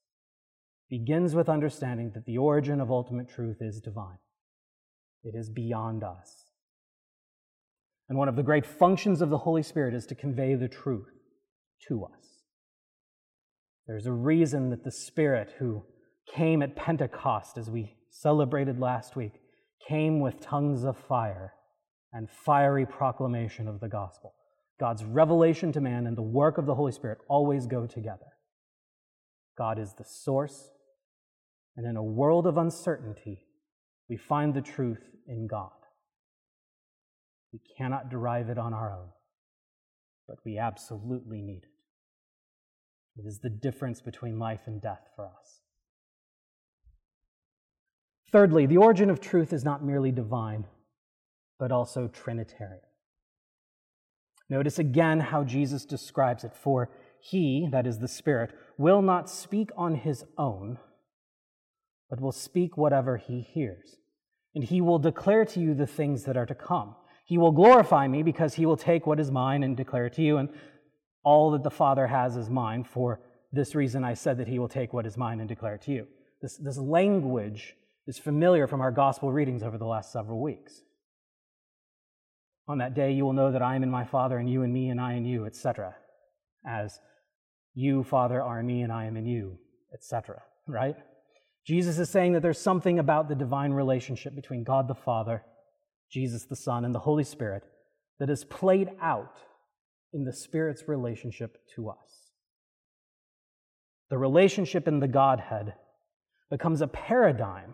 begins 0.92 1.34
with 1.34 1.50
understanding 1.50 2.12
that 2.14 2.26
the 2.26 2.38
origin 2.38 2.82
of 2.82 2.92
ultimate 2.92 3.30
truth 3.30 3.58
is 3.62 3.80
divine. 3.80 4.20
It 5.24 5.34
is 5.36 5.50
beyond 5.50 6.04
us. 6.04 6.52
And 8.10 8.18
one 8.18 8.28
of 8.28 8.36
the 8.36 8.44
great 8.44 8.66
functions 8.66 9.22
of 9.22 9.30
the 9.30 9.38
Holy 9.40 9.64
Spirit 9.64 9.94
is 9.94 10.06
to 10.08 10.16
convey 10.16 10.54
the 10.54 10.68
truth 10.68 11.08
to 11.88 12.04
us. 12.04 12.44
There's 13.88 14.06
a 14.06 14.12
reason 14.12 14.70
that 14.72 14.84
the 14.84 14.92
Spirit 14.92 15.54
who 15.60 15.84
came 16.36 16.62
at 16.62 16.76
Pentecost, 16.76 17.58
as 17.58 17.70
we 17.70 17.96
celebrated 18.10 18.78
last 18.78 19.16
week, 19.16 19.40
came 19.88 20.20
with 20.20 20.42
tongues 20.42 20.84
of 20.84 20.98
fire 20.98 21.54
and 22.12 22.30
fiery 22.30 22.86
proclamation 22.86 23.70
of 23.70 23.80
the 23.80 23.88
gospel. 23.88 24.34
God's 24.78 25.06
revelation 25.06 25.72
to 25.72 25.80
man 25.80 26.06
and 26.06 26.18
the 26.18 26.22
work 26.22 26.58
of 26.58 26.66
the 26.66 26.76
Holy 26.76 26.92
Spirit 26.92 27.20
always 27.30 27.66
go 27.66 27.88
together. 27.88 28.26
God 29.58 29.80
is 29.80 29.94
the 29.94 30.04
source, 30.04 30.72
and 31.82 31.90
in 31.90 31.98
a 31.98 32.04
world 32.04 32.46
of 32.46 32.58
uncertainty, 32.58 33.40
we 34.08 34.16
find 34.16 34.54
the 34.54 34.62
truth 34.62 35.02
in 35.28 35.48
God. 35.48 35.72
We 37.52 37.60
cannot 37.76 38.12
derive 38.12 38.50
it 38.50 38.60
on 38.60 38.72
our 38.72 38.94
own, 38.94 39.08
but 40.28 40.38
we 40.46 40.60
absolutely 40.60 41.42
need 41.42 41.64
it. 41.64 43.20
It 43.20 43.28
is 43.28 43.40
the 43.40 43.50
difference 43.50 44.00
between 44.00 44.38
life 44.38 44.62
and 44.68 44.80
death 44.80 45.10
for 45.16 45.26
us. 45.26 45.62
Thirdly, 48.32 48.68
the 48.68 48.78
origin 48.78 49.10
of 49.10 49.20
truth 49.20 49.52
is 49.52 49.66
not 49.66 49.84
merely 49.84 50.12
divine, 50.12 50.66
but 51.58 51.72
also 51.72 52.08
Trinitarian. 52.08 52.84
Notice 54.50 54.78
again 54.78 55.20
how 55.20 55.44
Jesus 55.44 55.84
describes 55.84 56.44
it. 56.44 56.54
For 56.56 56.92
he, 57.20 57.68
that 57.72 57.88
is 57.88 57.98
the 57.98 58.08
Spirit, 58.08 58.52
will 58.78 59.02
not 59.02 59.32
speak 59.32 59.72
on 59.76 59.96
his 59.96 60.26
own, 60.38 60.78
but 62.12 62.20
will 62.20 62.34
speak 62.34 62.77
whatever 62.77 63.18
he 63.18 63.39
hears. 63.39 63.96
And 64.53 64.65
he 64.65 64.82
will 64.82 65.00
declare 65.00 65.46
to 65.46 65.60
you 65.62 65.74
the 65.74 65.88
things 65.88 66.25
that 66.25 66.36
are 66.36 66.46
to 66.46 66.53
come. 66.53 66.94
He 67.25 67.38
will 67.38 67.53
glorify 67.53 68.06
me 68.10 68.22
because 68.22 68.53
he 68.53 68.65
will 68.65 68.75
take 68.75 69.08
what 69.08 69.20
is 69.20 69.32
mine 69.32 69.63
and 69.63 69.77
declare 69.77 70.08
it 70.08 70.13
to 70.15 70.22
you. 70.22 70.38
And 70.38 70.50
all 71.24 71.51
that 71.51 71.63
the 71.63 71.72
Father 71.72 72.06
has 72.08 72.36
is 72.36 72.50
mine. 72.50 72.84
For 72.84 73.22
this 73.53 73.75
reason, 73.75 74.03
I 74.03 74.13
said 74.13 74.38
that 74.39 74.50
he 74.50 74.60
will 74.60 74.68
take 74.68 74.91
what 74.91 75.06
is 75.06 75.15
mine 75.15 75.39
and 75.39 75.48
declare 75.48 75.75
it 75.75 75.84
to 75.84 75.91
you. 75.91 76.08
This, 76.41 76.58
this 76.58 76.77
language 76.77 77.75
is 78.08 78.20
familiar 78.20 78.68
from 78.68 78.82
our 78.82 78.91
gospel 78.91 79.32
readings 79.32 79.63
over 79.63 79.77
the 79.77 79.86
last 79.86 80.12
several 80.12 80.41
weeks. 80.41 80.82
On 82.68 82.80
that 82.80 82.94
day, 82.94 83.13
you 83.13 83.24
will 83.24 83.34
know 83.34 83.53
that 83.53 83.62
I 83.62 83.75
am 83.75 83.84
in 83.84 83.89
my 83.89 84.03
Father, 84.03 84.38
and 84.38 84.50
you 84.50 84.63
in 84.63 84.74
me, 84.74 84.89
and 84.89 85.00
I 85.00 85.13
in 85.13 85.24
you, 85.24 85.46
etc. 85.46 85.96
As 86.68 87.00
you, 87.74 88.03
Father, 88.03 88.41
are 88.41 88.60
in 88.60 88.65
me, 88.65 88.82
and 88.82 88.91
I 88.91 89.06
am 89.06 89.15
in 89.15 89.25
you, 89.25 89.58
etc. 89.94 90.41
Right? 90.68 90.98
Jesus 91.65 92.00
is 92.00 92.10
saying 92.10 92.34
that 92.34 92.41
there's 92.41 92.60
something 92.60 93.00
about 93.00 93.30
the 93.30 93.36
divine 93.36 93.72
relationship 93.72 94.36
between 94.36 94.63
God 94.63 94.88
the 94.88 94.96
Father, 94.96 95.44
Jesus 96.10 96.46
the 96.46 96.56
Son, 96.56 96.86
and 96.86 96.94
the 96.94 97.00
Holy 97.00 97.24
Spirit 97.24 97.63
that 98.20 98.30
is 98.30 98.44
played 98.44 98.89
out 99.01 99.38
in 100.13 100.24
the 100.24 100.34
Spirit's 100.34 100.88
relationship 100.88 101.58
to 101.75 101.89
us. 101.89 102.32
The 104.10 104.18
relationship 104.18 104.88
in 104.88 105.00
the 105.00 105.08
Godhead 105.08 105.74
becomes 106.50 106.82
a 106.82 106.88
paradigm 106.88 107.74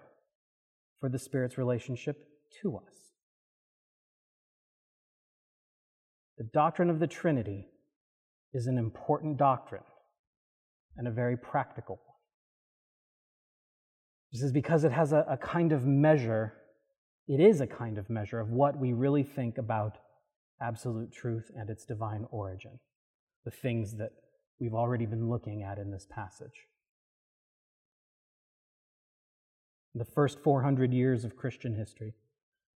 for 0.99 1.09
the 1.09 1.19
Spirit's 1.19 1.57
relationship 1.57 2.27
to 2.61 2.77
us. 2.77 2.93
The 6.37 6.43
doctrine 6.53 6.89
of 6.89 6.99
the 6.99 7.07
Trinity 7.07 7.67
is 8.53 8.67
an 8.67 8.77
important 8.77 9.37
doctrine 9.37 9.83
and 10.95 11.07
a 11.07 11.11
very 11.11 11.37
practical. 11.37 11.99
This 14.31 14.41
is 14.41 14.51
because 14.51 14.83
it 14.83 14.91
has 14.91 15.13
a, 15.13 15.25
a, 15.29 15.37
kind 15.37 15.71
of 15.71 15.85
measure, 15.85 16.53
it 17.27 17.39
is 17.39 17.61
a 17.61 17.67
kind 17.67 17.97
of 17.97 18.09
measure 18.09 18.39
of 18.39 18.49
what 18.49 18.77
we 18.77 18.93
really 18.93 19.23
think 19.23 19.57
about 19.57 19.97
absolute 20.61 21.11
truth 21.11 21.49
and 21.55 21.69
its 21.69 21.85
divine 21.85 22.25
origin, 22.29 22.79
the 23.45 23.51
things 23.51 23.95
that 23.97 24.11
we've 24.59 24.73
already 24.73 25.05
been 25.05 25.29
looking 25.29 25.63
at 25.63 25.77
in 25.77 25.91
this 25.91 26.07
passage. 26.09 26.67
In 29.93 29.99
the 29.99 30.05
first 30.05 30.39
400 30.39 30.93
years 30.93 31.23
of 31.23 31.37
Christian 31.37 31.75
history, 31.75 32.13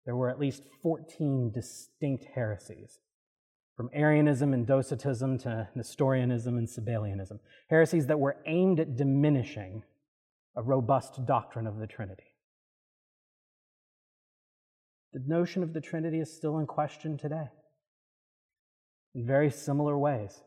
there 0.05 0.15
were 0.15 0.29
at 0.29 0.39
least 0.39 0.63
14 0.81 1.51
distinct 1.51 2.25
heresies 2.33 2.99
from 3.75 3.89
Arianism 3.93 4.53
and 4.53 4.65
Docetism 4.65 5.37
to 5.39 5.67
Nestorianism 5.75 6.57
and 6.57 6.67
Sabellianism, 6.67 7.39
heresies 7.69 8.07
that 8.07 8.19
were 8.19 8.37
aimed 8.45 8.79
at 8.79 8.95
diminishing 8.95 9.83
a 10.55 10.61
robust 10.61 11.25
doctrine 11.25 11.67
of 11.67 11.77
the 11.77 11.87
Trinity. 11.87 12.35
The 15.13 15.23
notion 15.25 15.63
of 15.63 15.73
the 15.73 15.81
Trinity 15.81 16.19
is 16.19 16.33
still 16.33 16.57
in 16.57 16.65
question 16.65 17.17
today 17.17 17.49
in 19.13 19.25
very 19.25 19.49
similar 19.49 19.97
ways. 19.97 20.41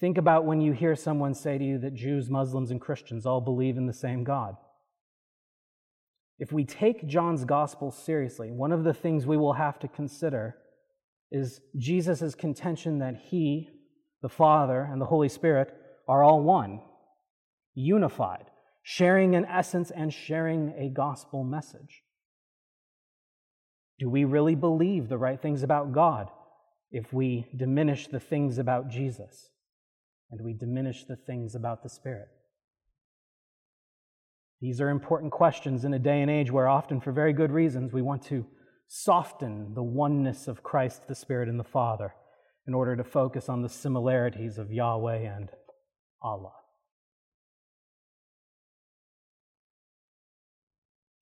Think 0.00 0.18
about 0.18 0.44
when 0.44 0.60
you 0.60 0.72
hear 0.72 0.96
someone 0.96 1.34
say 1.34 1.58
to 1.58 1.64
you 1.64 1.78
that 1.78 1.94
Jews, 1.94 2.28
Muslims, 2.28 2.70
and 2.70 2.80
Christians 2.80 3.24
all 3.24 3.40
believe 3.40 3.76
in 3.76 3.86
the 3.86 3.92
same 3.92 4.24
God. 4.24 4.56
If 6.38 6.52
we 6.52 6.64
take 6.64 7.06
John's 7.06 7.44
gospel 7.44 7.90
seriously, 7.90 8.50
one 8.50 8.72
of 8.72 8.84
the 8.84 8.94
things 8.94 9.26
we 9.26 9.36
will 9.36 9.52
have 9.52 9.78
to 9.78 9.88
consider 9.88 10.56
is 11.30 11.60
Jesus' 11.78 12.34
contention 12.34 12.98
that 12.98 13.16
he, 13.16 13.70
the 14.22 14.28
Father, 14.28 14.82
and 14.90 15.00
the 15.00 15.06
Holy 15.06 15.28
Spirit 15.28 15.72
are 16.08 16.22
all 16.22 16.42
one, 16.42 16.80
unified, 17.74 18.46
sharing 18.82 19.34
an 19.34 19.44
essence 19.44 19.90
and 19.90 20.12
sharing 20.12 20.74
a 20.76 20.88
gospel 20.88 21.44
message. 21.44 22.02
Do 23.98 24.10
we 24.10 24.24
really 24.24 24.56
believe 24.56 25.08
the 25.08 25.18
right 25.18 25.40
things 25.40 25.62
about 25.62 25.92
God 25.92 26.28
if 26.90 27.12
we 27.12 27.46
diminish 27.56 28.08
the 28.08 28.20
things 28.20 28.58
about 28.58 28.88
Jesus 28.88 29.50
and 30.30 30.40
we 30.40 30.52
diminish 30.52 31.04
the 31.04 31.16
things 31.16 31.54
about 31.54 31.82
the 31.82 31.88
Spirit? 31.88 32.28
These 34.60 34.80
are 34.80 34.90
important 34.90 35.32
questions 35.32 35.84
in 35.84 35.94
a 35.94 35.98
day 35.98 36.22
and 36.22 36.30
age 36.30 36.50
where, 36.50 36.68
often 36.68 37.00
for 37.00 37.12
very 37.12 37.32
good 37.32 37.50
reasons, 37.50 37.92
we 37.92 38.02
want 38.02 38.22
to 38.26 38.46
soften 38.88 39.74
the 39.74 39.82
oneness 39.82 40.48
of 40.48 40.62
Christ, 40.62 41.08
the 41.08 41.14
Spirit, 41.14 41.48
and 41.48 41.58
the 41.58 41.64
Father 41.64 42.14
in 42.66 42.74
order 42.74 42.94
to 42.94 43.04
focus 43.04 43.48
on 43.48 43.62
the 43.62 43.68
similarities 43.68 44.58
of 44.58 44.72
Yahweh 44.72 45.18
and 45.18 45.50
Allah. 46.20 46.52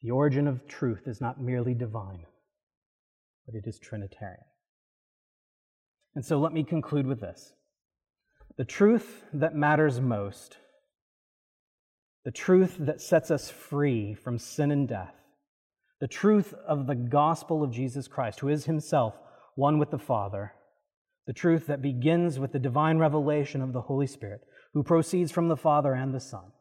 The 0.02 0.11
origin 0.11 0.47
of 0.47 0.66
truth 0.66 1.02
is 1.07 1.21
not 1.21 1.40
merely 1.40 1.75
divine, 1.75 2.25
but 3.47 3.54
it 3.54 3.66
is 3.66 3.78
Trinitarian. 3.78 4.45
And 6.14 6.25
so 6.25 6.38
let 6.38 6.52
me 6.52 6.64
conclude 6.64 7.07
with 7.07 7.21
this 7.21 7.52
the 8.57 8.64
truth 8.64 9.25
that 9.33 9.54
matters 9.54 10.00
most, 10.00 10.57
the 12.25 12.30
truth 12.30 12.76
that 12.80 13.00
sets 13.00 13.30
us 13.30 13.50
free 13.50 14.14
from 14.14 14.38
sin 14.38 14.71
and 14.71 14.88
death, 14.88 15.14
the 16.00 16.09
truth 16.09 16.54
of 16.66 16.87
the 16.87 16.95
gospel 16.95 17.62
of 17.62 17.71
Jesus 17.71 18.09
Christ, 18.09 18.40
who 18.40 18.49
is 18.49 18.64
himself 18.64 19.14
one 19.54 19.78
with 19.78 19.90
the 19.90 19.99
Father, 19.99 20.52
the 21.26 21.33
truth 21.33 21.66
that 21.66 21.83
begins 21.83 22.38
with 22.38 22.52
the 22.52 22.59
divine 22.59 22.99
revelation 22.99 23.62
of 23.62 23.73
the 23.73 23.83
Holy 23.83 24.07
Spirit, 24.07 24.40
who 24.73 24.83
proceeds 24.83 25.30
from 25.30 25.49
the 25.49 25.57
Father 25.57 25.92
and 25.92 26.14
the 26.14 26.21
Son, 26.21 26.52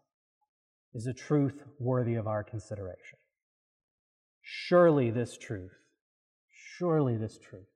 is 0.94 1.08
a 1.08 1.14
truth 1.14 1.64
worthy 1.80 2.16
of 2.16 2.28
our 2.28 2.44
consideration. 2.44 3.18
Surely 4.52 5.12
this 5.12 5.38
truth, 5.38 5.78
surely 6.78 7.16
this 7.16 7.38
truth 7.38 7.70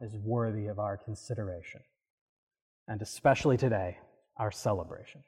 is 0.00 0.16
worthy 0.16 0.66
of 0.66 0.78
our 0.78 0.96
consideration, 0.96 1.82
and 2.88 3.02
especially 3.02 3.58
today, 3.58 3.98
our 4.38 4.50
celebration. 4.50 5.22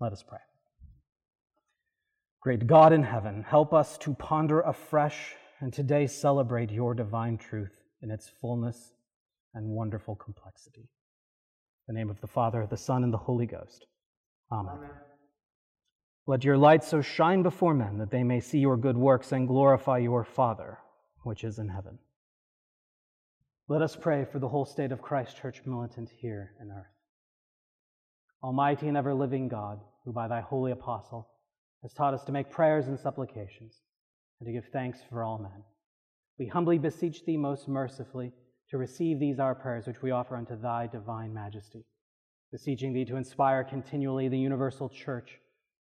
Let 0.00 0.12
us 0.12 0.24
pray. 0.26 0.38
Great 2.40 2.66
God 2.66 2.94
in 2.94 3.02
heaven, 3.02 3.42
help 3.42 3.74
us 3.74 3.98
to 3.98 4.14
ponder 4.14 4.62
afresh 4.62 5.34
and 5.60 5.70
today 5.70 6.06
celebrate 6.06 6.70
your 6.70 6.94
divine 6.94 7.36
truth 7.36 7.82
in 8.00 8.10
its 8.10 8.30
fullness 8.40 8.92
and 9.52 9.68
wonderful 9.68 10.16
complexity. 10.16 10.88
In 11.88 11.94
the 11.94 11.98
name 11.98 12.08
of 12.08 12.22
the 12.22 12.26
Father, 12.26 12.66
the 12.66 12.78
Son, 12.78 13.04
and 13.04 13.12
the 13.12 13.18
Holy 13.18 13.46
Ghost. 13.46 13.86
Amen. 14.50 14.76
Amen. 14.78 14.90
Let 16.28 16.42
your 16.42 16.58
light 16.58 16.82
so 16.82 17.02
shine 17.02 17.44
before 17.44 17.72
men 17.72 17.98
that 17.98 18.10
they 18.10 18.24
may 18.24 18.40
see 18.40 18.58
your 18.58 18.76
good 18.76 18.96
works 18.96 19.30
and 19.30 19.46
glorify 19.46 19.98
your 19.98 20.24
Father, 20.24 20.78
which 21.22 21.44
is 21.44 21.60
in 21.60 21.68
heaven. 21.68 22.00
Let 23.68 23.80
us 23.80 23.94
pray 23.94 24.24
for 24.24 24.40
the 24.40 24.48
whole 24.48 24.64
state 24.64 24.90
of 24.90 25.00
Christ 25.00 25.36
Church 25.36 25.62
militant 25.64 26.10
here 26.10 26.54
in 26.60 26.72
earth. 26.72 26.86
Almighty 28.42 28.88
and 28.88 28.96
ever 28.96 29.14
living 29.14 29.46
God, 29.46 29.80
who 30.04 30.12
by 30.12 30.26
thy 30.26 30.40
holy 30.40 30.72
apostle 30.72 31.28
has 31.82 31.92
taught 31.92 32.14
us 32.14 32.24
to 32.24 32.32
make 32.32 32.50
prayers 32.50 32.88
and 32.88 32.98
supplications 32.98 33.82
and 34.40 34.46
to 34.48 34.52
give 34.52 34.66
thanks 34.72 34.98
for 35.08 35.22
all 35.22 35.38
men, 35.38 35.62
we 36.40 36.46
humbly 36.46 36.78
beseech 36.78 37.24
thee 37.24 37.36
most 37.36 37.68
mercifully 37.68 38.32
to 38.70 38.78
receive 38.78 39.20
these 39.20 39.38
our 39.38 39.54
prayers 39.54 39.86
which 39.86 40.02
we 40.02 40.10
offer 40.10 40.36
unto 40.36 40.60
thy 40.60 40.88
divine 40.88 41.32
majesty, 41.32 41.84
beseeching 42.50 42.92
thee 42.92 43.04
to 43.04 43.16
inspire 43.16 43.62
continually 43.62 44.26
the 44.28 44.38
universal 44.38 44.88
church 44.88 45.38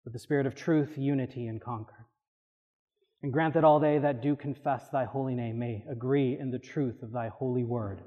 with 0.04 0.14
the 0.14 0.20
spirit 0.20 0.46
of 0.46 0.56
truth, 0.56 0.98
unity, 0.98 1.48
and 1.48 1.62
concord. 1.62 2.06
And 3.22 3.34
grant 3.34 3.54
that 3.56 3.66
all 3.66 3.80
they 3.80 3.98
that 3.98 4.22
do 4.22 4.36
confess 4.36 4.90
thy 4.90 5.04
holy 5.06 5.36
name 5.36 5.60
may 5.60 5.84
agree 5.90 6.38
in 6.40 6.52
the 6.52 6.60
truth 6.60 7.04
of 7.04 7.12
thy 7.12 7.28
holy 7.28 7.64
word 7.64 8.02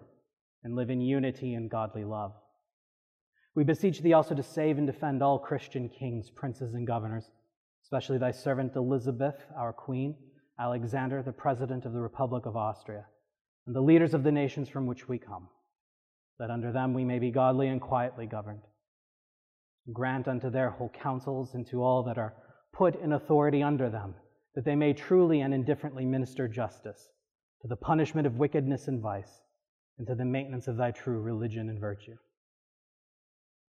and 0.64 0.74
live 0.74 0.90
in 0.90 1.00
unity 1.00 1.54
and 1.54 1.70
godly 1.70 2.04
love. 2.04 2.32
We 3.54 3.64
beseech 3.64 4.00
thee 4.00 4.14
also 4.14 4.34
to 4.34 4.42
save 4.42 4.78
and 4.78 4.86
defend 4.86 5.22
all 5.22 5.38
Christian 5.38 5.90
kings, 5.90 6.30
princes, 6.30 6.72
and 6.72 6.86
governors, 6.86 7.30
especially 7.82 8.16
thy 8.16 8.30
servant 8.30 8.74
Elizabeth, 8.74 9.44
our 9.56 9.74
queen, 9.74 10.16
Alexander, 10.58 11.22
the 11.22 11.32
president 11.32 11.84
of 11.84 11.92
the 11.92 12.00
Republic 12.00 12.46
of 12.46 12.56
Austria, 12.56 13.04
and 13.66 13.76
the 13.76 13.82
leaders 13.82 14.14
of 14.14 14.22
the 14.22 14.32
nations 14.32 14.70
from 14.70 14.86
which 14.86 15.08
we 15.08 15.18
come, 15.18 15.48
that 16.38 16.50
under 16.50 16.72
them 16.72 16.94
we 16.94 17.04
may 17.04 17.18
be 17.18 17.30
godly 17.30 17.68
and 17.68 17.80
quietly 17.80 18.24
governed 18.24 18.62
Grant 19.90 20.28
unto 20.28 20.48
their 20.48 20.70
whole 20.70 20.90
councils 20.90 21.54
and 21.54 21.66
to 21.66 21.82
all 21.82 22.04
that 22.04 22.18
are 22.18 22.34
put 22.72 22.94
in 23.00 23.12
authority 23.12 23.62
under 23.62 23.90
them, 23.90 24.14
that 24.54 24.64
they 24.64 24.76
may 24.76 24.92
truly 24.92 25.40
and 25.40 25.52
indifferently 25.52 26.04
minister 26.04 26.46
justice 26.46 27.08
to 27.60 27.68
the 27.68 27.76
punishment 27.76 28.26
of 28.26 28.36
wickedness 28.36 28.86
and 28.86 29.00
vice, 29.00 29.40
and 29.98 30.06
to 30.06 30.14
the 30.14 30.24
maintenance 30.24 30.68
of 30.68 30.76
thy 30.76 30.90
true 30.92 31.20
religion 31.20 31.68
and 31.68 31.80
virtue. 31.80 32.16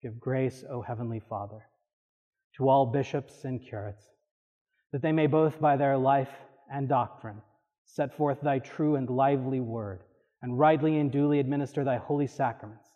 Give 0.02 0.18
grace, 0.18 0.64
O 0.68 0.82
Heavenly 0.82 1.20
Father, 1.20 1.68
to 2.56 2.68
all 2.68 2.86
bishops 2.86 3.44
and 3.44 3.62
curates, 3.62 4.08
that 4.92 5.02
they 5.02 5.12
may 5.12 5.28
both 5.28 5.60
by 5.60 5.76
their 5.76 5.96
life 5.96 6.32
and 6.72 6.88
doctrine 6.88 7.42
set 7.84 8.16
forth 8.16 8.40
thy 8.40 8.58
true 8.58 8.96
and 8.96 9.08
lively 9.08 9.60
word, 9.60 10.02
and 10.42 10.58
rightly 10.58 10.98
and 10.98 11.12
duly 11.12 11.38
administer 11.38 11.84
thy 11.84 11.96
holy 11.98 12.26
sacraments 12.26 12.89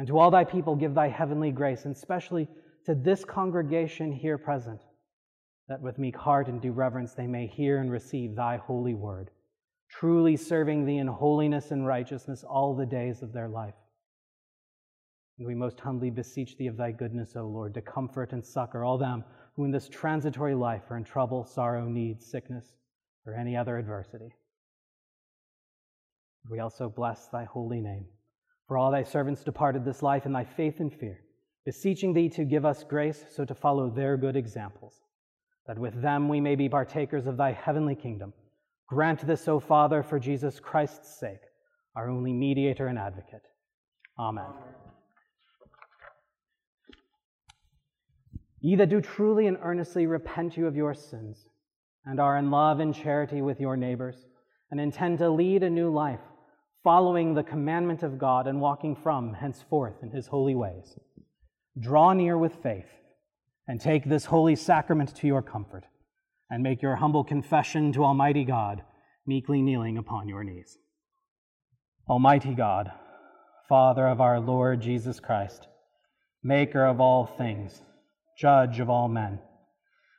and 0.00 0.08
to 0.08 0.18
all 0.18 0.30
thy 0.30 0.44
people, 0.44 0.74
give 0.74 0.94
thy 0.94 1.08
heavenly 1.08 1.50
grace, 1.50 1.84
and 1.84 1.94
especially 1.94 2.48
to 2.86 2.94
this 2.94 3.22
congregation 3.22 4.10
here 4.10 4.38
present, 4.38 4.80
that 5.68 5.82
with 5.82 5.98
meek 5.98 6.16
heart 6.16 6.48
and 6.48 6.62
due 6.62 6.72
reverence 6.72 7.12
they 7.12 7.26
may 7.26 7.46
hear 7.46 7.76
and 7.76 7.92
receive 7.92 8.34
thy 8.34 8.56
holy 8.56 8.94
word, 8.94 9.28
truly 9.90 10.38
serving 10.38 10.86
thee 10.86 10.96
in 10.96 11.06
holiness 11.06 11.70
and 11.70 11.86
righteousness 11.86 12.42
all 12.48 12.74
the 12.74 12.86
days 12.86 13.20
of 13.20 13.34
their 13.34 13.46
life. 13.46 13.74
And 15.38 15.46
we 15.46 15.54
most 15.54 15.78
humbly 15.78 16.08
beseech 16.08 16.56
thee 16.56 16.68
of 16.68 16.78
thy 16.78 16.92
goodness, 16.92 17.36
O 17.36 17.46
Lord, 17.46 17.74
to 17.74 17.82
comfort 17.82 18.32
and 18.32 18.42
succor 18.42 18.82
all 18.82 18.96
them 18.96 19.22
who 19.54 19.66
in 19.66 19.70
this 19.70 19.90
transitory 19.90 20.54
life 20.54 20.90
are 20.90 20.96
in 20.96 21.04
trouble, 21.04 21.44
sorrow, 21.44 21.84
need, 21.84 22.22
sickness, 22.22 22.72
or 23.26 23.34
any 23.34 23.54
other 23.54 23.76
adversity. 23.76 24.32
We 26.50 26.60
also 26.60 26.88
bless 26.88 27.28
thy 27.28 27.44
holy 27.44 27.82
name 27.82 28.06
for 28.70 28.78
all 28.78 28.92
thy 28.92 29.02
servants 29.02 29.42
departed 29.42 29.84
this 29.84 30.00
life 30.00 30.26
in 30.26 30.32
thy 30.32 30.44
faith 30.44 30.78
and 30.78 30.94
fear, 30.94 31.18
beseeching 31.66 32.14
thee 32.14 32.28
to 32.28 32.44
give 32.44 32.64
us 32.64 32.84
grace 32.84 33.24
so 33.34 33.44
to 33.44 33.52
follow 33.52 33.90
their 33.90 34.16
good 34.16 34.36
examples, 34.36 34.94
that 35.66 35.76
with 35.76 36.00
them 36.00 36.28
we 36.28 36.40
may 36.40 36.54
be 36.54 36.68
partakers 36.68 37.26
of 37.26 37.36
thy 37.36 37.50
heavenly 37.50 37.96
kingdom. 37.96 38.32
Grant 38.88 39.26
this, 39.26 39.48
O 39.48 39.58
Father, 39.58 40.04
for 40.04 40.20
Jesus 40.20 40.60
Christ's 40.60 41.18
sake, 41.18 41.40
our 41.96 42.08
only 42.08 42.32
mediator 42.32 42.86
and 42.86 42.96
advocate. 42.96 43.42
Amen. 44.16 44.52
Ye 48.60 48.76
that 48.76 48.88
do 48.88 49.00
truly 49.00 49.48
and 49.48 49.58
earnestly 49.62 50.06
repent 50.06 50.56
you 50.56 50.68
of 50.68 50.76
your 50.76 50.94
sins, 50.94 51.44
and 52.04 52.20
are 52.20 52.38
in 52.38 52.52
love 52.52 52.78
and 52.78 52.94
charity 52.94 53.42
with 53.42 53.58
your 53.58 53.76
neighbors, 53.76 54.26
and 54.70 54.80
intend 54.80 55.18
to 55.18 55.28
lead 55.28 55.64
a 55.64 55.70
new 55.70 55.90
life, 55.90 56.20
following 56.82 57.34
the 57.34 57.42
commandment 57.42 58.02
of 58.02 58.18
God 58.18 58.46
and 58.46 58.60
walking 58.60 58.96
from 58.96 59.34
henceforth 59.34 60.02
in 60.02 60.10
his 60.10 60.28
holy 60.28 60.54
ways. 60.54 60.96
Draw 61.78 62.14
near 62.14 62.38
with 62.38 62.62
faith 62.62 62.90
and 63.68 63.80
take 63.80 64.04
this 64.04 64.24
holy 64.24 64.56
sacrament 64.56 65.14
to 65.14 65.26
your 65.26 65.42
comfort, 65.42 65.84
and 66.50 66.60
make 66.62 66.82
your 66.82 66.96
humble 66.96 67.22
confession 67.22 67.92
to 67.92 68.04
Almighty 68.04 68.44
God, 68.44 68.82
meekly 69.26 69.62
kneeling 69.62 69.96
upon 69.96 70.26
your 70.26 70.42
knees. 70.42 70.76
Almighty 72.08 72.54
God, 72.54 72.90
Father 73.68 74.08
of 74.08 74.20
our 74.20 74.40
Lord 74.40 74.80
Jesus 74.80 75.20
Christ, 75.20 75.68
Maker 76.42 76.84
of 76.84 77.00
all 77.00 77.26
things, 77.26 77.82
Judge 78.36 78.80
of 78.80 78.90
all 78.90 79.06
men, 79.06 79.38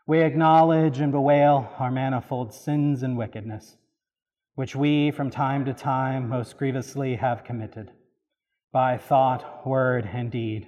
we 0.08 0.22
acknowledge 0.22 1.00
and 1.00 1.12
bewail 1.12 1.74
our 1.78 1.92
manifold 1.92 2.54
sins 2.54 3.04
and 3.04 3.18
wickedness 3.18 3.76
which 4.56 4.76
we 4.76 5.12
from 5.12 5.30
time 5.30 5.66
to 5.66 5.74
time 5.74 6.28
most 6.28 6.58
grievously 6.58 7.16
have 7.16 7.44
committed, 7.44 7.92
by 8.72 8.98
thought, 8.98 9.66
word, 9.66 10.10
and 10.14 10.32
deed, 10.32 10.68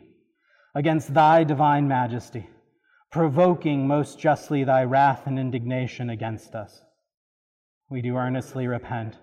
against 0.74 1.14
thy 1.14 1.44
divine 1.44 1.88
majesty, 1.88 2.50
provoking 3.12 3.88
most 3.88 4.18
justly 4.18 4.64
thy 4.64 4.84
wrath 4.84 5.28
and 5.28 5.38
indignation 5.38 6.10
against 6.10 6.56
us. 6.56 6.82
We 7.90 8.02
do 8.02 8.16
earnestly 8.16 8.68
repent 8.68 9.18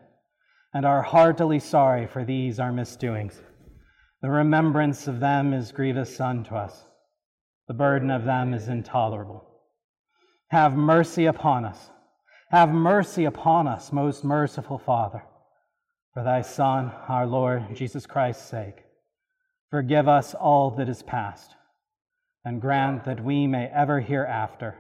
and 0.73 0.87
are 0.87 1.03
heartily 1.03 1.59
sorry 1.59 2.07
for 2.07 2.25
these 2.25 2.61
our 2.61 2.73
misdoings. 2.73 3.41
The 4.23 4.31
remembrance 4.31 5.09
of 5.09 5.19
them 5.19 5.53
is 5.53 5.73
grievous 5.73 6.21
unto 6.21 6.55
us, 6.55 6.85
the 7.67 7.75
burden 7.75 8.11
of 8.11 8.25
them 8.25 8.53
is 8.53 8.69
intolerable. 8.69 9.47
Have 10.49 10.77
mercy 10.77 11.27
upon 11.27 11.65
us 11.65 11.91
have 12.51 12.71
mercy 12.71 13.25
upon 13.25 13.69
us, 13.69 13.93
most 13.93 14.25
merciful 14.25 14.79
Father, 14.79 15.23
for 16.13 16.25
thy 16.25 16.43
Son, 16.43 16.93
our 17.09 17.27
Lord 17.27 17.75
Jesus 17.75 18.07
Christ's 18.07 18.49
sake. 18.49 18.85
Forgive 19.71 20.09
us 20.09 20.35
all 20.35 20.73
that 20.73 20.89
is 20.89 21.03
past, 21.03 21.55
and 22.45 22.61
grant 22.61 23.05
that 23.05 23.25
we 23.25 23.47
may 23.47 23.67
ever 23.67 24.01
hereafter 24.01 24.79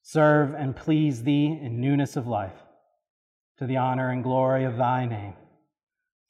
serve 0.00 0.54
and 0.54 0.76
please 0.76 1.24
thee 1.24 1.46
in 1.60 1.80
newness 1.80 2.16
of 2.16 2.26
life. 2.26 2.62
to 3.58 3.66
the 3.66 3.76
honor 3.76 4.10
and 4.10 4.22
glory 4.22 4.64
of 4.64 4.76
thy 4.76 5.04
name. 5.04 5.34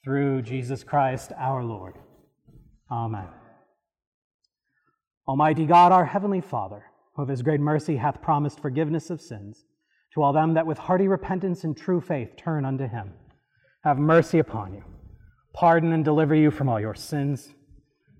Through 0.02 0.42
Jesus 0.42 0.82
Christ 0.82 1.32
our 1.38 1.62
Lord. 1.62 1.94
Amen. 2.90 3.28
Almighty 5.26 5.66
God, 5.66 5.92
our 5.92 6.06
heavenly 6.06 6.40
Father, 6.40 6.84
who 7.14 7.22
of 7.22 7.28
his 7.28 7.42
great 7.42 7.60
mercy 7.60 7.96
hath 7.96 8.22
promised 8.22 8.60
forgiveness 8.60 9.10
of 9.10 9.20
sins, 9.20 9.64
to 10.14 10.22
all 10.22 10.32
them 10.32 10.54
that 10.54 10.66
with 10.66 10.78
hearty 10.78 11.08
repentance 11.08 11.64
and 11.64 11.76
true 11.76 12.00
faith 12.00 12.36
turn 12.36 12.64
unto 12.64 12.88
him, 12.88 13.12
have 13.84 13.98
mercy 13.98 14.38
upon 14.38 14.74
you, 14.74 14.84
pardon 15.54 15.92
and 15.92 16.04
deliver 16.04 16.34
you 16.34 16.50
from 16.50 16.68
all 16.68 16.80
your 16.80 16.94
sins, 16.94 17.54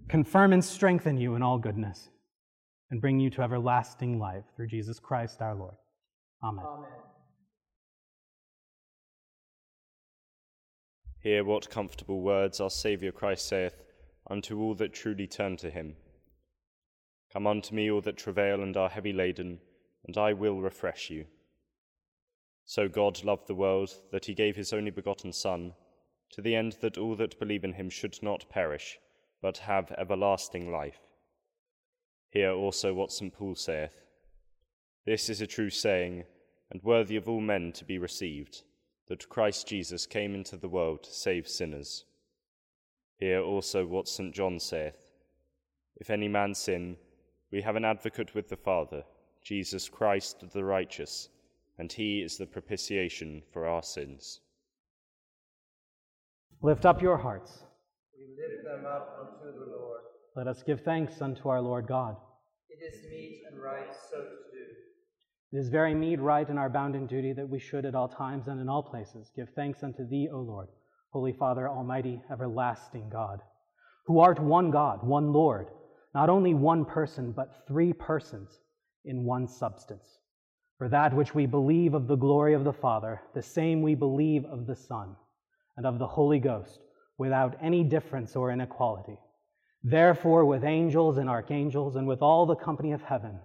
confirm 0.09 0.53
and 0.53 0.65
strengthen 0.65 1.17
you 1.17 1.35
in 1.35 1.43
all 1.43 1.59
goodness, 1.59 2.09
and 2.91 3.01
bring 3.01 3.19
you 3.21 3.31
to 3.31 3.43
everlasting 3.43 4.19
life 4.19 4.45
through 4.57 4.69
Jesus 4.69 4.99
Christ 4.99 5.41
our 5.41 5.55
Lord. 5.55 5.75
Amen. 6.43 6.65
Amen. 6.67 6.89
Hear 11.21 11.45
what 11.45 11.69
comfortable 11.69 12.23
words 12.23 12.61
our 12.61 12.71
Saviour 12.71 13.13
Christ 13.13 13.49
saith 13.49 13.83
unto 14.31 14.61
all 14.61 14.75
that 14.77 14.93
truly 14.93 15.27
turn 15.27 15.57
to 15.59 15.71
him. 15.71 15.97
Come 17.33 17.47
unto 17.47 17.75
me, 17.75 17.91
all 17.91 18.01
that 18.03 18.17
travail 18.17 18.63
and 18.63 18.77
are 18.77 18.89
heavy 18.89 19.13
laden, 19.13 19.59
and 20.07 20.17
I 20.17 20.33
will 20.33 20.61
refresh 20.61 21.11
you. 21.11 21.27
So 22.69 22.87
God 22.87 23.25
loved 23.25 23.47
the 23.47 23.55
world 23.55 23.95
that 24.13 24.27
he 24.27 24.35
gave 24.35 24.55
his 24.55 24.75
only 24.75 24.91
begotten 24.91 25.33
Son, 25.33 25.73
to 26.33 26.43
the 26.43 26.55
end 26.55 26.77
that 26.83 26.99
all 26.99 27.17
that 27.17 27.39
believe 27.39 27.65
in 27.65 27.73
him 27.73 27.89
should 27.89 28.23
not 28.23 28.51
perish, 28.51 28.99
but 29.41 29.57
have 29.57 29.91
everlasting 29.93 30.71
life. 30.71 31.01
Hear 32.29 32.53
also 32.53 32.93
what 32.93 33.11
St. 33.11 33.33
Paul 33.33 33.55
saith 33.55 34.05
This 35.07 35.31
is 35.31 35.41
a 35.41 35.47
true 35.47 35.71
saying, 35.71 36.25
and 36.71 36.83
worthy 36.83 37.17
of 37.17 37.27
all 37.27 37.41
men 37.41 37.73
to 37.73 37.87
be 37.87 37.97
received 37.97 38.65
that 39.07 39.31
Christ 39.31 39.67
Jesus 39.67 40.07
came 40.07 40.35
into 40.35 40.59
the 40.59 40.69
world 40.69 41.05
to 41.05 41.11
save 41.11 41.49
sinners. 41.49 42.05
Hear 43.17 43.41
also 43.41 43.87
what 43.87 44.09
St. 44.09 44.35
John 44.35 44.61
saith 44.61 45.11
If 45.97 46.11
any 46.11 46.29
man 46.29 46.55
sin, 46.55 46.99
we 47.51 47.63
have 47.63 47.77
an 47.77 47.87
advocate 47.87 48.35
with 48.35 48.51
the 48.51 48.59
Father, 48.59 49.05
Jesus 49.43 49.89
Christ 49.89 50.45
the 50.53 50.65
righteous, 50.65 51.31
and 51.79 51.93
he 51.93 52.21
is 52.21 52.37
the 52.37 52.47
propitiation 52.47 53.43
for 53.53 53.67
our 53.67 53.83
sins. 53.83 54.41
Lift 56.61 56.85
up 56.85 57.01
your 57.01 57.17
hearts. 57.17 57.61
We 58.19 58.27
lift 58.37 58.65
them 58.65 58.85
up 58.85 59.17
unto 59.21 59.59
the 59.59 59.71
Lord. 59.71 60.01
Let 60.35 60.49
us 60.49 60.63
give 60.65 60.81
thanks 60.81 61.23
unto 61.23 61.49
our 61.49 61.61
Lord 61.61 61.87
God. 61.87 62.17
It 62.69 62.85
is 62.85 63.03
meet 63.11 63.43
and 63.51 63.63
right 63.63 63.95
so 64.11 64.19
to 64.19 64.29
do. 64.53 64.65
it 65.53 65.59
is 65.59 65.69
very 65.69 65.95
meet, 65.95 66.21
right, 66.21 66.49
and 66.49 66.59
our 66.59 66.69
bounden 66.69 67.07
duty 67.07 67.33
that 67.33 67.49
we 67.49 67.61
should 67.61 67.87
at 67.87 67.95
all 67.95 68.09
times 68.09 68.49
and 68.49 68.61
in 68.61 68.69
all 68.69 68.83
places 68.83 69.31
give 69.37 69.49
thanks 69.55 69.83
unto 69.83 70.07
thee, 70.07 70.29
O 70.33 70.41
Lord, 70.41 70.69
Holy 71.11 71.33
Father, 71.33 71.69
Almighty, 71.69 72.21
everlasting 72.31 73.09
God, 73.09 73.41
who 74.07 74.19
art 74.19 74.41
one 74.41 74.71
God, 74.71 75.07
one 75.07 75.33
Lord, 75.33 75.69
not 76.15 76.29
only 76.29 76.55
one 76.55 76.85
person, 76.85 77.33
but 77.33 77.67
three 77.69 77.93
persons 77.93 78.61
in 79.05 79.25
one 79.25 79.47
substance. 79.47 80.19
For 80.79 80.89
that 80.89 81.13
which 81.13 81.35
we 81.35 81.47
believe 81.47 81.95
of 81.95 82.07
the 82.07 82.17
glory 82.17 82.55
of 82.55 82.63
the 82.63 82.73
Father, 82.73 83.21
the 83.35 83.43
same 83.43 83.83
we 83.83 83.97
believe 83.97 84.45
of 84.45 84.67
the 84.67 84.77
Son, 84.77 85.17
and 85.77 85.85
of 85.85 85.99
the 85.99 86.07
Holy 86.07 86.39
Ghost, 86.39 86.79
without 87.19 87.57
any 87.61 87.83
difference 87.83 88.37
or 88.37 88.53
inequality. 88.53 89.19
Therefore, 89.83 90.45
with 90.45 90.63
angels 90.63 91.19
and 91.19 91.29
archangels, 91.29 91.97
and 91.97 92.07
with 92.07 92.23
all 92.23 92.47
the 92.47 92.55
company 92.55 92.93
of 92.93 93.03
heaven, 93.03 93.41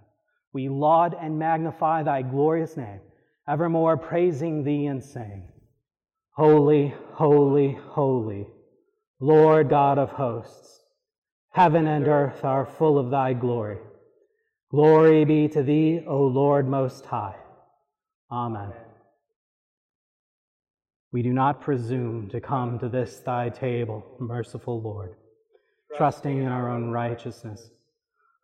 we 0.52 0.68
laud 0.68 1.16
and 1.20 1.36
magnify 1.36 2.04
thy 2.04 2.22
glorious 2.22 2.76
name, 2.76 3.00
evermore 3.48 3.96
praising 3.96 4.62
thee 4.62 4.86
and 4.86 5.02
saying, 5.02 5.48
Holy, 6.30 6.94
holy, 7.12 7.78
holy, 7.88 8.46
Lord 9.18 9.68
God 9.68 9.98
of 9.98 10.10
hosts, 10.10 10.82
heaven 11.50 11.88
and 11.88 12.06
earth 12.06 12.44
are 12.44 12.64
full 12.64 12.96
of 12.96 13.10
thy 13.10 13.32
glory. 13.32 13.78
Glory 14.74 15.24
be 15.24 15.46
to 15.48 15.62
thee, 15.62 16.02
O 16.06 16.22
Lord 16.22 16.68
Most 16.68 17.06
High. 17.06 17.36
Amen. 18.30 18.72
We 21.12 21.22
do 21.22 21.32
not 21.32 21.60
presume 21.60 22.28
to 22.30 22.40
come 22.40 22.78
to 22.80 22.88
this 22.88 23.20
thy 23.20 23.50
table, 23.50 24.04
merciful 24.18 24.82
Lord, 24.82 25.14
trusting 25.96 26.38
in 26.38 26.48
our 26.48 26.68
own 26.68 26.90
righteousness 26.90 27.70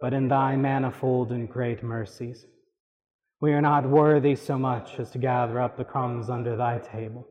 but 0.01 0.15
in 0.15 0.29
thy 0.29 0.57
manifold 0.57 1.31
and 1.31 1.49
great 1.49 1.83
mercies. 1.83 2.47
We 3.41 3.53
are 3.53 3.61
not 3.61 3.89
worthy 3.89 4.35
so 4.35 4.59
much 4.59 4.99
as 4.99 5.11
to 5.11 5.19
gather 5.19 5.61
up 5.61 5.77
the 5.77 5.85
crumbs 5.85 6.31
under 6.31 6.57
thy 6.57 6.79
table, 6.79 7.29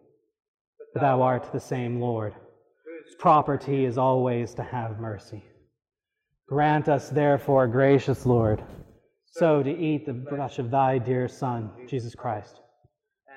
but 0.94 1.02
thou 1.02 1.22
art 1.22 1.52
the 1.52 1.60
same 1.60 2.00
Lord, 2.00 2.34
whose 2.34 3.16
property 3.16 3.86
is 3.86 3.98
always 3.98 4.54
to 4.56 4.64
have 4.64 5.00
mercy. 5.00 5.44
Grant 6.48 6.88
us, 6.90 7.10
therefore, 7.10 7.68
gracious 7.68 8.26
Lord, 8.26 8.64
so 9.32 9.64
to 9.64 9.70
eat 9.70 10.06
the 10.06 10.26
flesh 10.30 10.60
of 10.60 10.72
thy 10.72 10.98
dear 10.98 11.28
Son, 11.28 11.72
Jesus 11.88 12.16
Christ, 12.16 12.60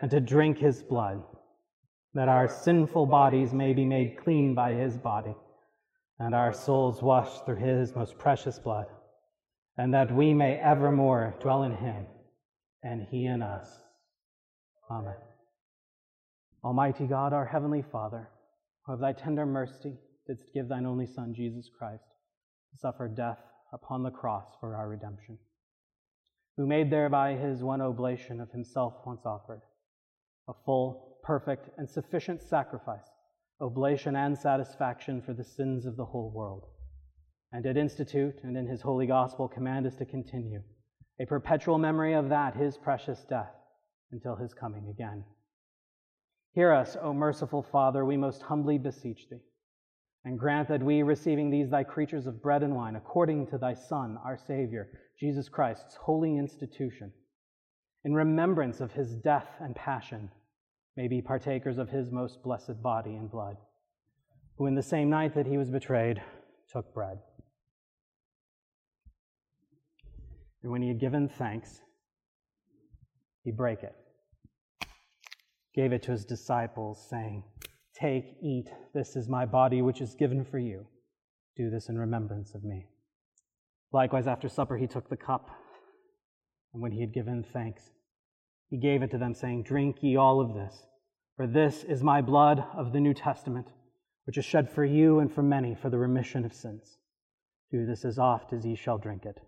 and 0.00 0.10
to 0.10 0.20
drink 0.20 0.58
his 0.58 0.82
blood, 0.82 1.22
that 2.14 2.28
our 2.28 2.48
sinful 2.48 3.06
bodies 3.06 3.52
may 3.52 3.72
be 3.72 3.84
made 3.84 4.18
clean 4.22 4.54
by 4.54 4.72
his 4.72 4.96
body, 4.96 5.34
and 6.18 6.34
our 6.34 6.52
souls 6.52 7.02
washed 7.02 7.44
through 7.44 7.56
his 7.56 7.94
most 7.94 8.18
precious 8.18 8.58
blood 8.58 8.86
and 9.78 9.94
that 9.94 10.14
we 10.14 10.34
may 10.34 10.56
evermore 10.56 11.34
dwell 11.40 11.62
in 11.62 11.74
him, 11.74 12.06
and 12.82 13.06
he 13.10 13.26
in 13.26 13.42
us. 13.42 13.68
Amen. 14.90 15.14
Almighty 16.62 17.06
God, 17.06 17.32
our 17.32 17.46
heavenly 17.46 17.82
Father, 17.82 18.28
who 18.84 18.92
of 18.92 19.00
thy 19.00 19.12
tender 19.12 19.46
mercy 19.46 19.94
didst 20.26 20.52
give 20.52 20.68
thine 20.68 20.86
only 20.86 21.06
Son, 21.06 21.34
Jesus 21.34 21.70
Christ, 21.76 22.04
to 22.70 22.78
suffer 22.78 23.08
death 23.08 23.38
upon 23.72 24.02
the 24.02 24.10
cross 24.10 24.46
for 24.60 24.76
our 24.76 24.88
redemption, 24.88 25.38
who 26.56 26.66
made 26.66 26.90
thereby 26.90 27.34
his 27.34 27.62
one 27.62 27.80
oblation 27.80 28.40
of 28.40 28.50
himself 28.50 28.94
once 29.06 29.24
offered, 29.24 29.62
a 30.48 30.52
full, 30.64 31.18
perfect, 31.22 31.68
and 31.78 31.88
sufficient 31.88 32.42
sacrifice, 32.42 33.10
oblation 33.60 34.16
and 34.16 34.36
satisfaction 34.36 35.22
for 35.22 35.32
the 35.32 35.44
sins 35.44 35.86
of 35.86 35.96
the 35.96 36.04
whole 36.04 36.30
world 36.34 36.66
and 37.52 37.62
did 37.62 37.76
institute 37.76 38.40
and 38.42 38.56
in 38.56 38.66
his 38.66 38.80
holy 38.80 39.06
gospel 39.06 39.46
command 39.46 39.86
us 39.86 39.96
to 39.96 40.06
continue 40.06 40.62
a 41.20 41.26
perpetual 41.26 41.78
memory 41.78 42.14
of 42.14 42.30
that, 42.30 42.56
his 42.56 42.76
precious 42.78 43.22
death, 43.28 43.52
until 44.10 44.34
his 44.34 44.54
coming 44.54 44.88
again. 44.88 45.22
Hear 46.54 46.72
us, 46.72 46.96
O 47.00 47.12
merciful 47.12 47.62
Father, 47.62 48.04
we 48.04 48.16
most 48.16 48.42
humbly 48.42 48.78
beseech 48.78 49.28
thee, 49.30 49.42
and 50.24 50.38
grant 50.38 50.68
that 50.68 50.82
we, 50.82 51.02
receiving 51.02 51.50
these 51.50 51.70
thy 51.70 51.82
creatures 51.82 52.26
of 52.26 52.42
bread 52.42 52.62
and 52.62 52.74
wine, 52.74 52.96
according 52.96 53.46
to 53.48 53.58
thy 53.58 53.74
Son, 53.74 54.16
our 54.24 54.38
Savior, 54.38 54.88
Jesus 55.18 55.48
Christ's 55.48 55.96
holy 55.96 56.36
institution, 56.36 57.12
in 58.04 58.14
remembrance 58.14 58.80
of 58.80 58.92
his 58.92 59.16
death 59.16 59.48
and 59.60 59.74
passion, 59.74 60.30
may 60.96 61.08
be 61.08 61.22
partakers 61.22 61.78
of 61.78 61.88
his 61.88 62.12
most 62.12 62.42
blessed 62.42 62.82
body 62.82 63.14
and 63.14 63.30
blood, 63.30 63.56
who 64.58 64.66
in 64.66 64.74
the 64.74 64.82
same 64.82 65.10
night 65.10 65.34
that 65.34 65.46
he 65.46 65.58
was 65.58 65.70
betrayed 65.70 66.22
took 66.72 66.92
bread. 66.94 67.18
And 70.62 70.70
when 70.70 70.82
he 70.82 70.88
had 70.88 71.00
given 71.00 71.28
thanks, 71.28 71.80
he 73.42 73.50
brake 73.50 73.82
it, 73.82 73.94
gave 75.74 75.92
it 75.92 76.02
to 76.04 76.12
his 76.12 76.24
disciples, 76.24 77.04
saying, 77.10 77.42
Take, 77.94 78.36
eat, 78.42 78.68
this 78.94 79.16
is 79.16 79.28
my 79.28 79.44
body 79.44 79.82
which 79.82 80.00
is 80.00 80.14
given 80.14 80.44
for 80.44 80.58
you. 80.58 80.86
Do 81.56 81.70
this 81.70 81.88
in 81.88 81.98
remembrance 81.98 82.54
of 82.54 82.64
me. 82.64 82.86
Likewise, 83.92 84.26
after 84.26 84.48
supper, 84.48 84.78
he 84.78 84.86
took 84.86 85.08
the 85.08 85.16
cup, 85.16 85.50
and 86.72 86.82
when 86.82 86.92
he 86.92 87.00
had 87.00 87.12
given 87.12 87.44
thanks, 87.52 87.90
he 88.70 88.78
gave 88.78 89.02
it 89.02 89.10
to 89.10 89.18
them, 89.18 89.34
saying, 89.34 89.64
Drink 89.64 90.02
ye 90.02 90.16
all 90.16 90.40
of 90.40 90.54
this, 90.54 90.86
for 91.36 91.46
this 91.46 91.84
is 91.84 92.02
my 92.02 92.22
blood 92.22 92.64
of 92.74 92.92
the 92.92 93.00
New 93.00 93.12
Testament, 93.12 93.68
which 94.24 94.38
is 94.38 94.46
shed 94.46 94.70
for 94.70 94.84
you 94.84 95.18
and 95.18 95.30
for 95.30 95.42
many 95.42 95.74
for 95.74 95.90
the 95.90 95.98
remission 95.98 96.46
of 96.46 96.54
sins. 96.54 96.96
Do 97.70 97.84
this 97.84 98.04
as 98.04 98.18
oft 98.18 98.54
as 98.54 98.64
ye 98.64 98.74
shall 98.74 98.96
drink 98.96 99.26
it 99.26 99.40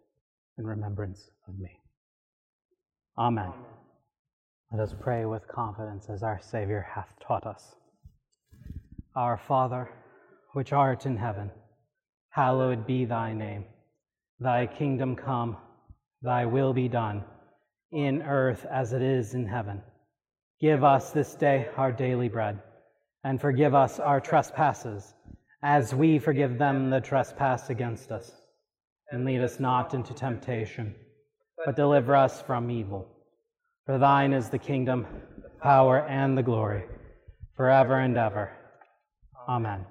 in 0.58 0.66
remembrance 0.66 1.30
of 1.48 1.58
me. 1.58 1.80
Amen. 3.16 3.44
Amen. 3.46 3.58
Let 4.72 4.82
us 4.82 4.94
pray 5.00 5.24
with 5.24 5.46
confidence 5.46 6.10
as 6.10 6.22
our 6.22 6.40
Savior 6.42 6.86
hath 6.94 7.14
taught 7.26 7.46
us. 7.46 7.76
Our 9.16 9.36
Father, 9.36 9.90
which 10.52 10.72
art 10.72 11.06
in 11.06 11.16
heaven, 11.16 11.50
hallowed 12.30 12.86
be 12.86 13.04
thy 13.04 13.32
name. 13.32 13.64
Thy 14.40 14.66
kingdom 14.66 15.14
come, 15.14 15.56
thy 16.22 16.46
will 16.46 16.72
be 16.72 16.88
done, 16.88 17.24
in 17.92 18.22
earth 18.22 18.66
as 18.70 18.92
it 18.92 19.02
is 19.02 19.34
in 19.34 19.46
heaven. 19.46 19.82
Give 20.60 20.82
us 20.82 21.10
this 21.10 21.34
day 21.34 21.68
our 21.76 21.92
daily 21.92 22.28
bread, 22.28 22.60
and 23.22 23.40
forgive 23.40 23.74
us 23.74 24.00
our 24.00 24.20
trespasses, 24.20 25.14
as 25.62 25.94
we 25.94 26.18
forgive 26.18 26.58
them 26.58 26.90
that 26.90 27.04
trespass 27.04 27.70
against 27.70 28.10
us 28.10 28.32
and 29.10 29.24
lead 29.24 29.40
us 29.40 29.60
not 29.60 29.94
into 29.94 30.12
temptation, 30.12 30.94
but 31.64 31.76
deliver 31.76 32.16
us 32.16 32.42
from 32.42 32.70
evil. 32.70 33.06
For 33.86 33.98
thine 33.98 34.32
is 34.32 34.48
the 34.48 34.58
kingdom, 34.58 35.06
the 35.42 35.50
power, 35.62 36.00
and 36.08 36.36
the 36.36 36.42
glory, 36.42 36.84
forever 37.56 38.00
and 38.00 38.16
ever. 38.16 38.50
Amen. 39.48 39.84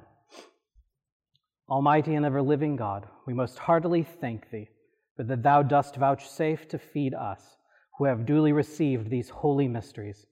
Almighty 1.69 2.15
and 2.15 2.25
ever 2.25 2.41
living 2.41 2.75
God, 2.75 3.07
we 3.25 3.33
most 3.33 3.57
heartily 3.59 4.03
thank 4.03 4.49
thee 4.49 4.69
for 5.15 5.23
that 5.23 5.43
thou 5.43 5.61
dost 5.61 5.95
vouchsafe 5.95 6.67
to 6.69 6.79
feed 6.79 7.13
us, 7.13 7.57
who 7.97 8.05
have 8.05 8.25
duly 8.25 8.51
received 8.51 9.09
these 9.09 9.29
holy 9.29 9.67
mysteries, 9.67 10.25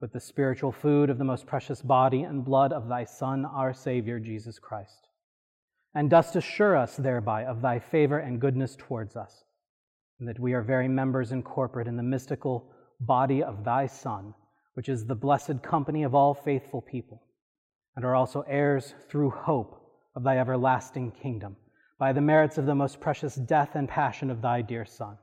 with 0.00 0.12
the 0.12 0.20
spiritual 0.20 0.72
food 0.72 1.08
of 1.08 1.16
the 1.16 1.24
most 1.24 1.46
precious 1.46 1.80
body 1.80 2.22
and 2.22 2.44
blood 2.44 2.72
of 2.72 2.86
thy 2.88 3.04
Son, 3.04 3.46
our 3.46 3.72
Savior, 3.72 4.20
Jesus 4.20 4.58
Christ, 4.58 5.08
and 5.94 6.10
dost 6.10 6.36
assure 6.36 6.76
us 6.76 6.96
thereby 6.96 7.44
of 7.44 7.62
thy 7.62 7.78
favor 7.78 8.18
and 8.18 8.40
goodness 8.40 8.76
towards 8.76 9.16
us, 9.16 9.44
and 10.20 10.28
that 10.28 10.38
we 10.38 10.52
are 10.52 10.62
very 10.62 10.88
members 10.88 11.32
incorporate 11.32 11.86
in 11.86 11.96
the 11.96 12.02
mystical 12.02 12.70
body 13.00 13.42
of 13.42 13.64
thy 13.64 13.86
Son, 13.86 14.34
which 14.74 14.90
is 14.90 15.06
the 15.06 15.14
blessed 15.14 15.62
company 15.62 16.02
of 16.02 16.14
all 16.14 16.34
faithful 16.34 16.82
people, 16.82 17.22
and 17.96 18.04
are 18.04 18.14
also 18.14 18.42
heirs 18.42 18.94
through 19.08 19.30
hope 19.30 19.80
of 20.14 20.22
thy 20.22 20.38
everlasting 20.38 21.10
kingdom, 21.10 21.56
by 21.98 22.12
the 22.12 22.20
merits 22.20 22.58
of 22.58 22.66
the 22.66 22.74
most 22.74 23.00
precious 23.00 23.34
death 23.34 23.70
and 23.74 23.88
passion 23.88 24.30
of 24.30 24.42
thy 24.42 24.60
dear 24.62 24.84
Son. 24.84 25.16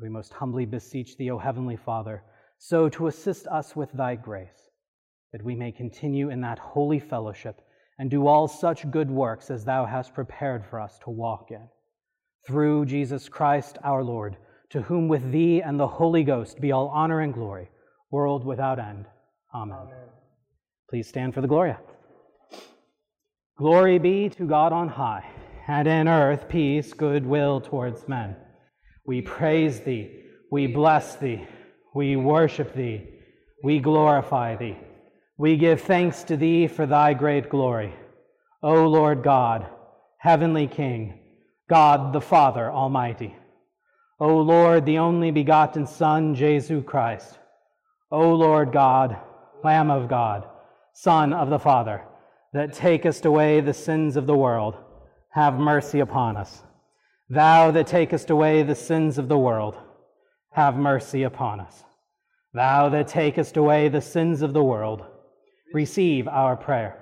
We 0.00 0.08
most 0.08 0.32
humbly 0.32 0.66
beseech 0.66 1.16
thee, 1.16 1.30
O 1.30 1.38
Heavenly 1.38 1.76
Father, 1.76 2.22
so 2.58 2.88
to 2.90 3.06
assist 3.06 3.46
us 3.46 3.76
with 3.76 3.92
thy 3.92 4.16
grace, 4.16 4.70
that 5.32 5.44
we 5.44 5.54
may 5.54 5.72
continue 5.72 6.30
in 6.30 6.40
that 6.42 6.58
holy 6.58 6.98
fellowship 6.98 7.60
and 7.98 8.10
do 8.10 8.26
all 8.26 8.48
such 8.48 8.90
good 8.90 9.10
works 9.10 9.50
as 9.50 9.64
thou 9.64 9.84
hast 9.84 10.14
prepared 10.14 10.64
for 10.64 10.80
us 10.80 10.98
to 11.04 11.10
walk 11.10 11.50
in. 11.50 11.68
Through 12.46 12.86
Jesus 12.86 13.28
Christ 13.28 13.78
our 13.84 14.02
Lord, 14.02 14.36
to 14.70 14.82
whom 14.82 15.08
with 15.08 15.30
thee 15.30 15.60
and 15.62 15.78
the 15.78 15.86
Holy 15.86 16.24
Ghost 16.24 16.60
be 16.60 16.72
all 16.72 16.88
honor 16.88 17.20
and 17.20 17.34
glory, 17.34 17.68
world 18.10 18.44
without 18.44 18.78
end. 18.78 19.06
Amen. 19.54 19.78
Amen. 19.78 20.19
Please 20.90 21.08
stand 21.08 21.34
for 21.34 21.40
the 21.40 21.46
Gloria. 21.46 21.78
Glory 23.56 23.98
be 24.00 24.28
to 24.30 24.44
God 24.44 24.72
on 24.72 24.88
high, 24.88 25.24
and 25.68 25.86
in 25.86 26.08
earth 26.08 26.48
peace, 26.48 26.92
goodwill 26.92 27.60
towards 27.60 28.08
men. 28.08 28.34
We 29.06 29.22
praise 29.22 29.80
thee, 29.80 30.10
we 30.50 30.66
bless 30.66 31.14
thee, 31.14 31.46
we 31.94 32.16
worship 32.16 32.74
thee, 32.74 33.06
we 33.62 33.78
glorify 33.78 34.56
thee. 34.56 34.76
We 35.38 35.56
give 35.56 35.80
thanks 35.82 36.24
to 36.24 36.36
thee 36.36 36.66
for 36.66 36.86
thy 36.86 37.14
great 37.14 37.48
glory. 37.48 37.94
O 38.60 38.88
Lord 38.88 39.22
God, 39.22 39.68
heavenly 40.18 40.66
King, 40.66 41.20
God 41.68 42.12
the 42.12 42.20
Father 42.20 42.68
Almighty. 42.68 43.36
O 44.18 44.38
Lord, 44.38 44.86
the 44.86 44.98
only 44.98 45.30
begotten 45.30 45.86
Son, 45.86 46.34
Jesus 46.34 46.82
Christ. 46.84 47.38
O 48.10 48.34
Lord 48.34 48.72
God, 48.72 49.16
Lamb 49.62 49.90
of 49.90 50.08
God, 50.08 50.49
Son 50.92 51.32
of 51.32 51.50
the 51.50 51.58
Father, 51.58 52.02
that 52.52 52.72
takest 52.72 53.24
away 53.24 53.60
the 53.60 53.74
sins 53.74 54.16
of 54.16 54.26
the 54.26 54.36
world, 54.36 54.76
have 55.30 55.58
mercy 55.58 56.00
upon 56.00 56.36
us. 56.36 56.62
Thou 57.28 57.70
that 57.70 57.86
takest 57.86 58.30
away 58.30 58.62
the 58.62 58.74
sins 58.74 59.16
of 59.16 59.28
the 59.28 59.38
world, 59.38 59.76
have 60.52 60.76
mercy 60.76 61.22
upon 61.22 61.60
us. 61.60 61.84
Thou 62.52 62.88
that 62.88 63.06
takest 63.06 63.56
away 63.56 63.88
the 63.88 64.00
sins 64.00 64.42
of 64.42 64.52
the 64.52 64.64
world, 64.64 65.04
receive 65.72 66.26
our 66.26 66.56
prayer. 66.56 66.96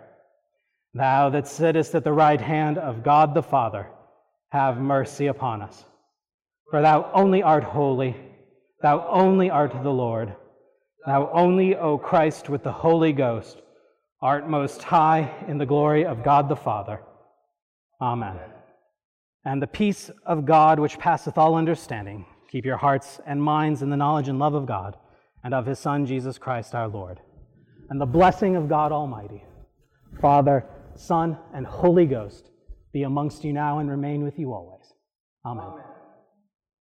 Thou 0.92 1.31
that 1.31 1.48
sittest 1.48 1.94
at 1.94 2.05
the 2.05 2.12
right 2.12 2.40
hand 2.40 2.77
of 2.77 3.03
God 3.03 3.35
the 3.35 3.42
Father, 3.42 3.87
have 4.51 4.79
mercy 4.79 5.27
upon 5.27 5.62
us. 5.62 5.85
For 6.70 6.83
thou 6.83 7.11
only 7.14 7.42
art 7.42 7.64
holy, 7.64 8.14
thou 8.83 9.07
only 9.09 9.48
art 9.48 9.72
the 9.83 9.90
Lord, 9.90 10.35
thou 11.07 11.31
only, 11.33 11.74
O 11.77 11.96
Christ, 11.96 12.51
with 12.51 12.62
the 12.62 12.72
Holy 12.72 13.12
Ghost, 13.12 13.62
art 14.20 14.48
most 14.48 14.83
high 14.83 15.33
in 15.46 15.59
the 15.59 15.66
glory 15.66 16.04
of 16.04 16.24
God 16.24 16.48
the 16.48 16.57
Father. 16.57 17.00
Amen. 18.00 18.37
And 19.44 19.62
the 19.62 19.66
peace 19.66 20.11
of 20.26 20.44
God, 20.44 20.78
which 20.78 20.98
passeth 20.98 21.38
all 21.38 21.54
understanding, 21.54 22.26
keep 22.50 22.64
your 22.64 22.76
hearts 22.76 23.20
and 23.26 23.42
minds 23.42 23.83
in 23.83 23.90
the 23.90 23.96
knowledge 23.96 24.28
and 24.28 24.38
love 24.38 24.54
of 24.54 24.66
God 24.66 24.96
and 25.44 25.54
of 25.54 25.66
his 25.66 25.78
Son, 25.78 26.07
Jesus 26.07 26.38
Christ 26.38 26.74
our 26.74 26.88
Lord. 26.88 27.20
And 27.90 28.00
the 28.00 28.07
blessing 28.07 28.57
of 28.57 28.68
God 28.68 28.92
Almighty, 28.92 29.44
Father, 30.20 30.66
Son, 30.94 31.38
and 31.54 31.66
Holy 31.66 32.07
Ghost 32.07 32.50
be 32.92 33.04
amongst 33.04 33.44
you 33.44 33.52
now 33.52 33.78
and 33.78 33.88
remain 33.88 34.24
with 34.24 34.38
you 34.38 34.52
always. 34.52 34.92
Amen. 35.46 35.64
Amen. 35.64 35.85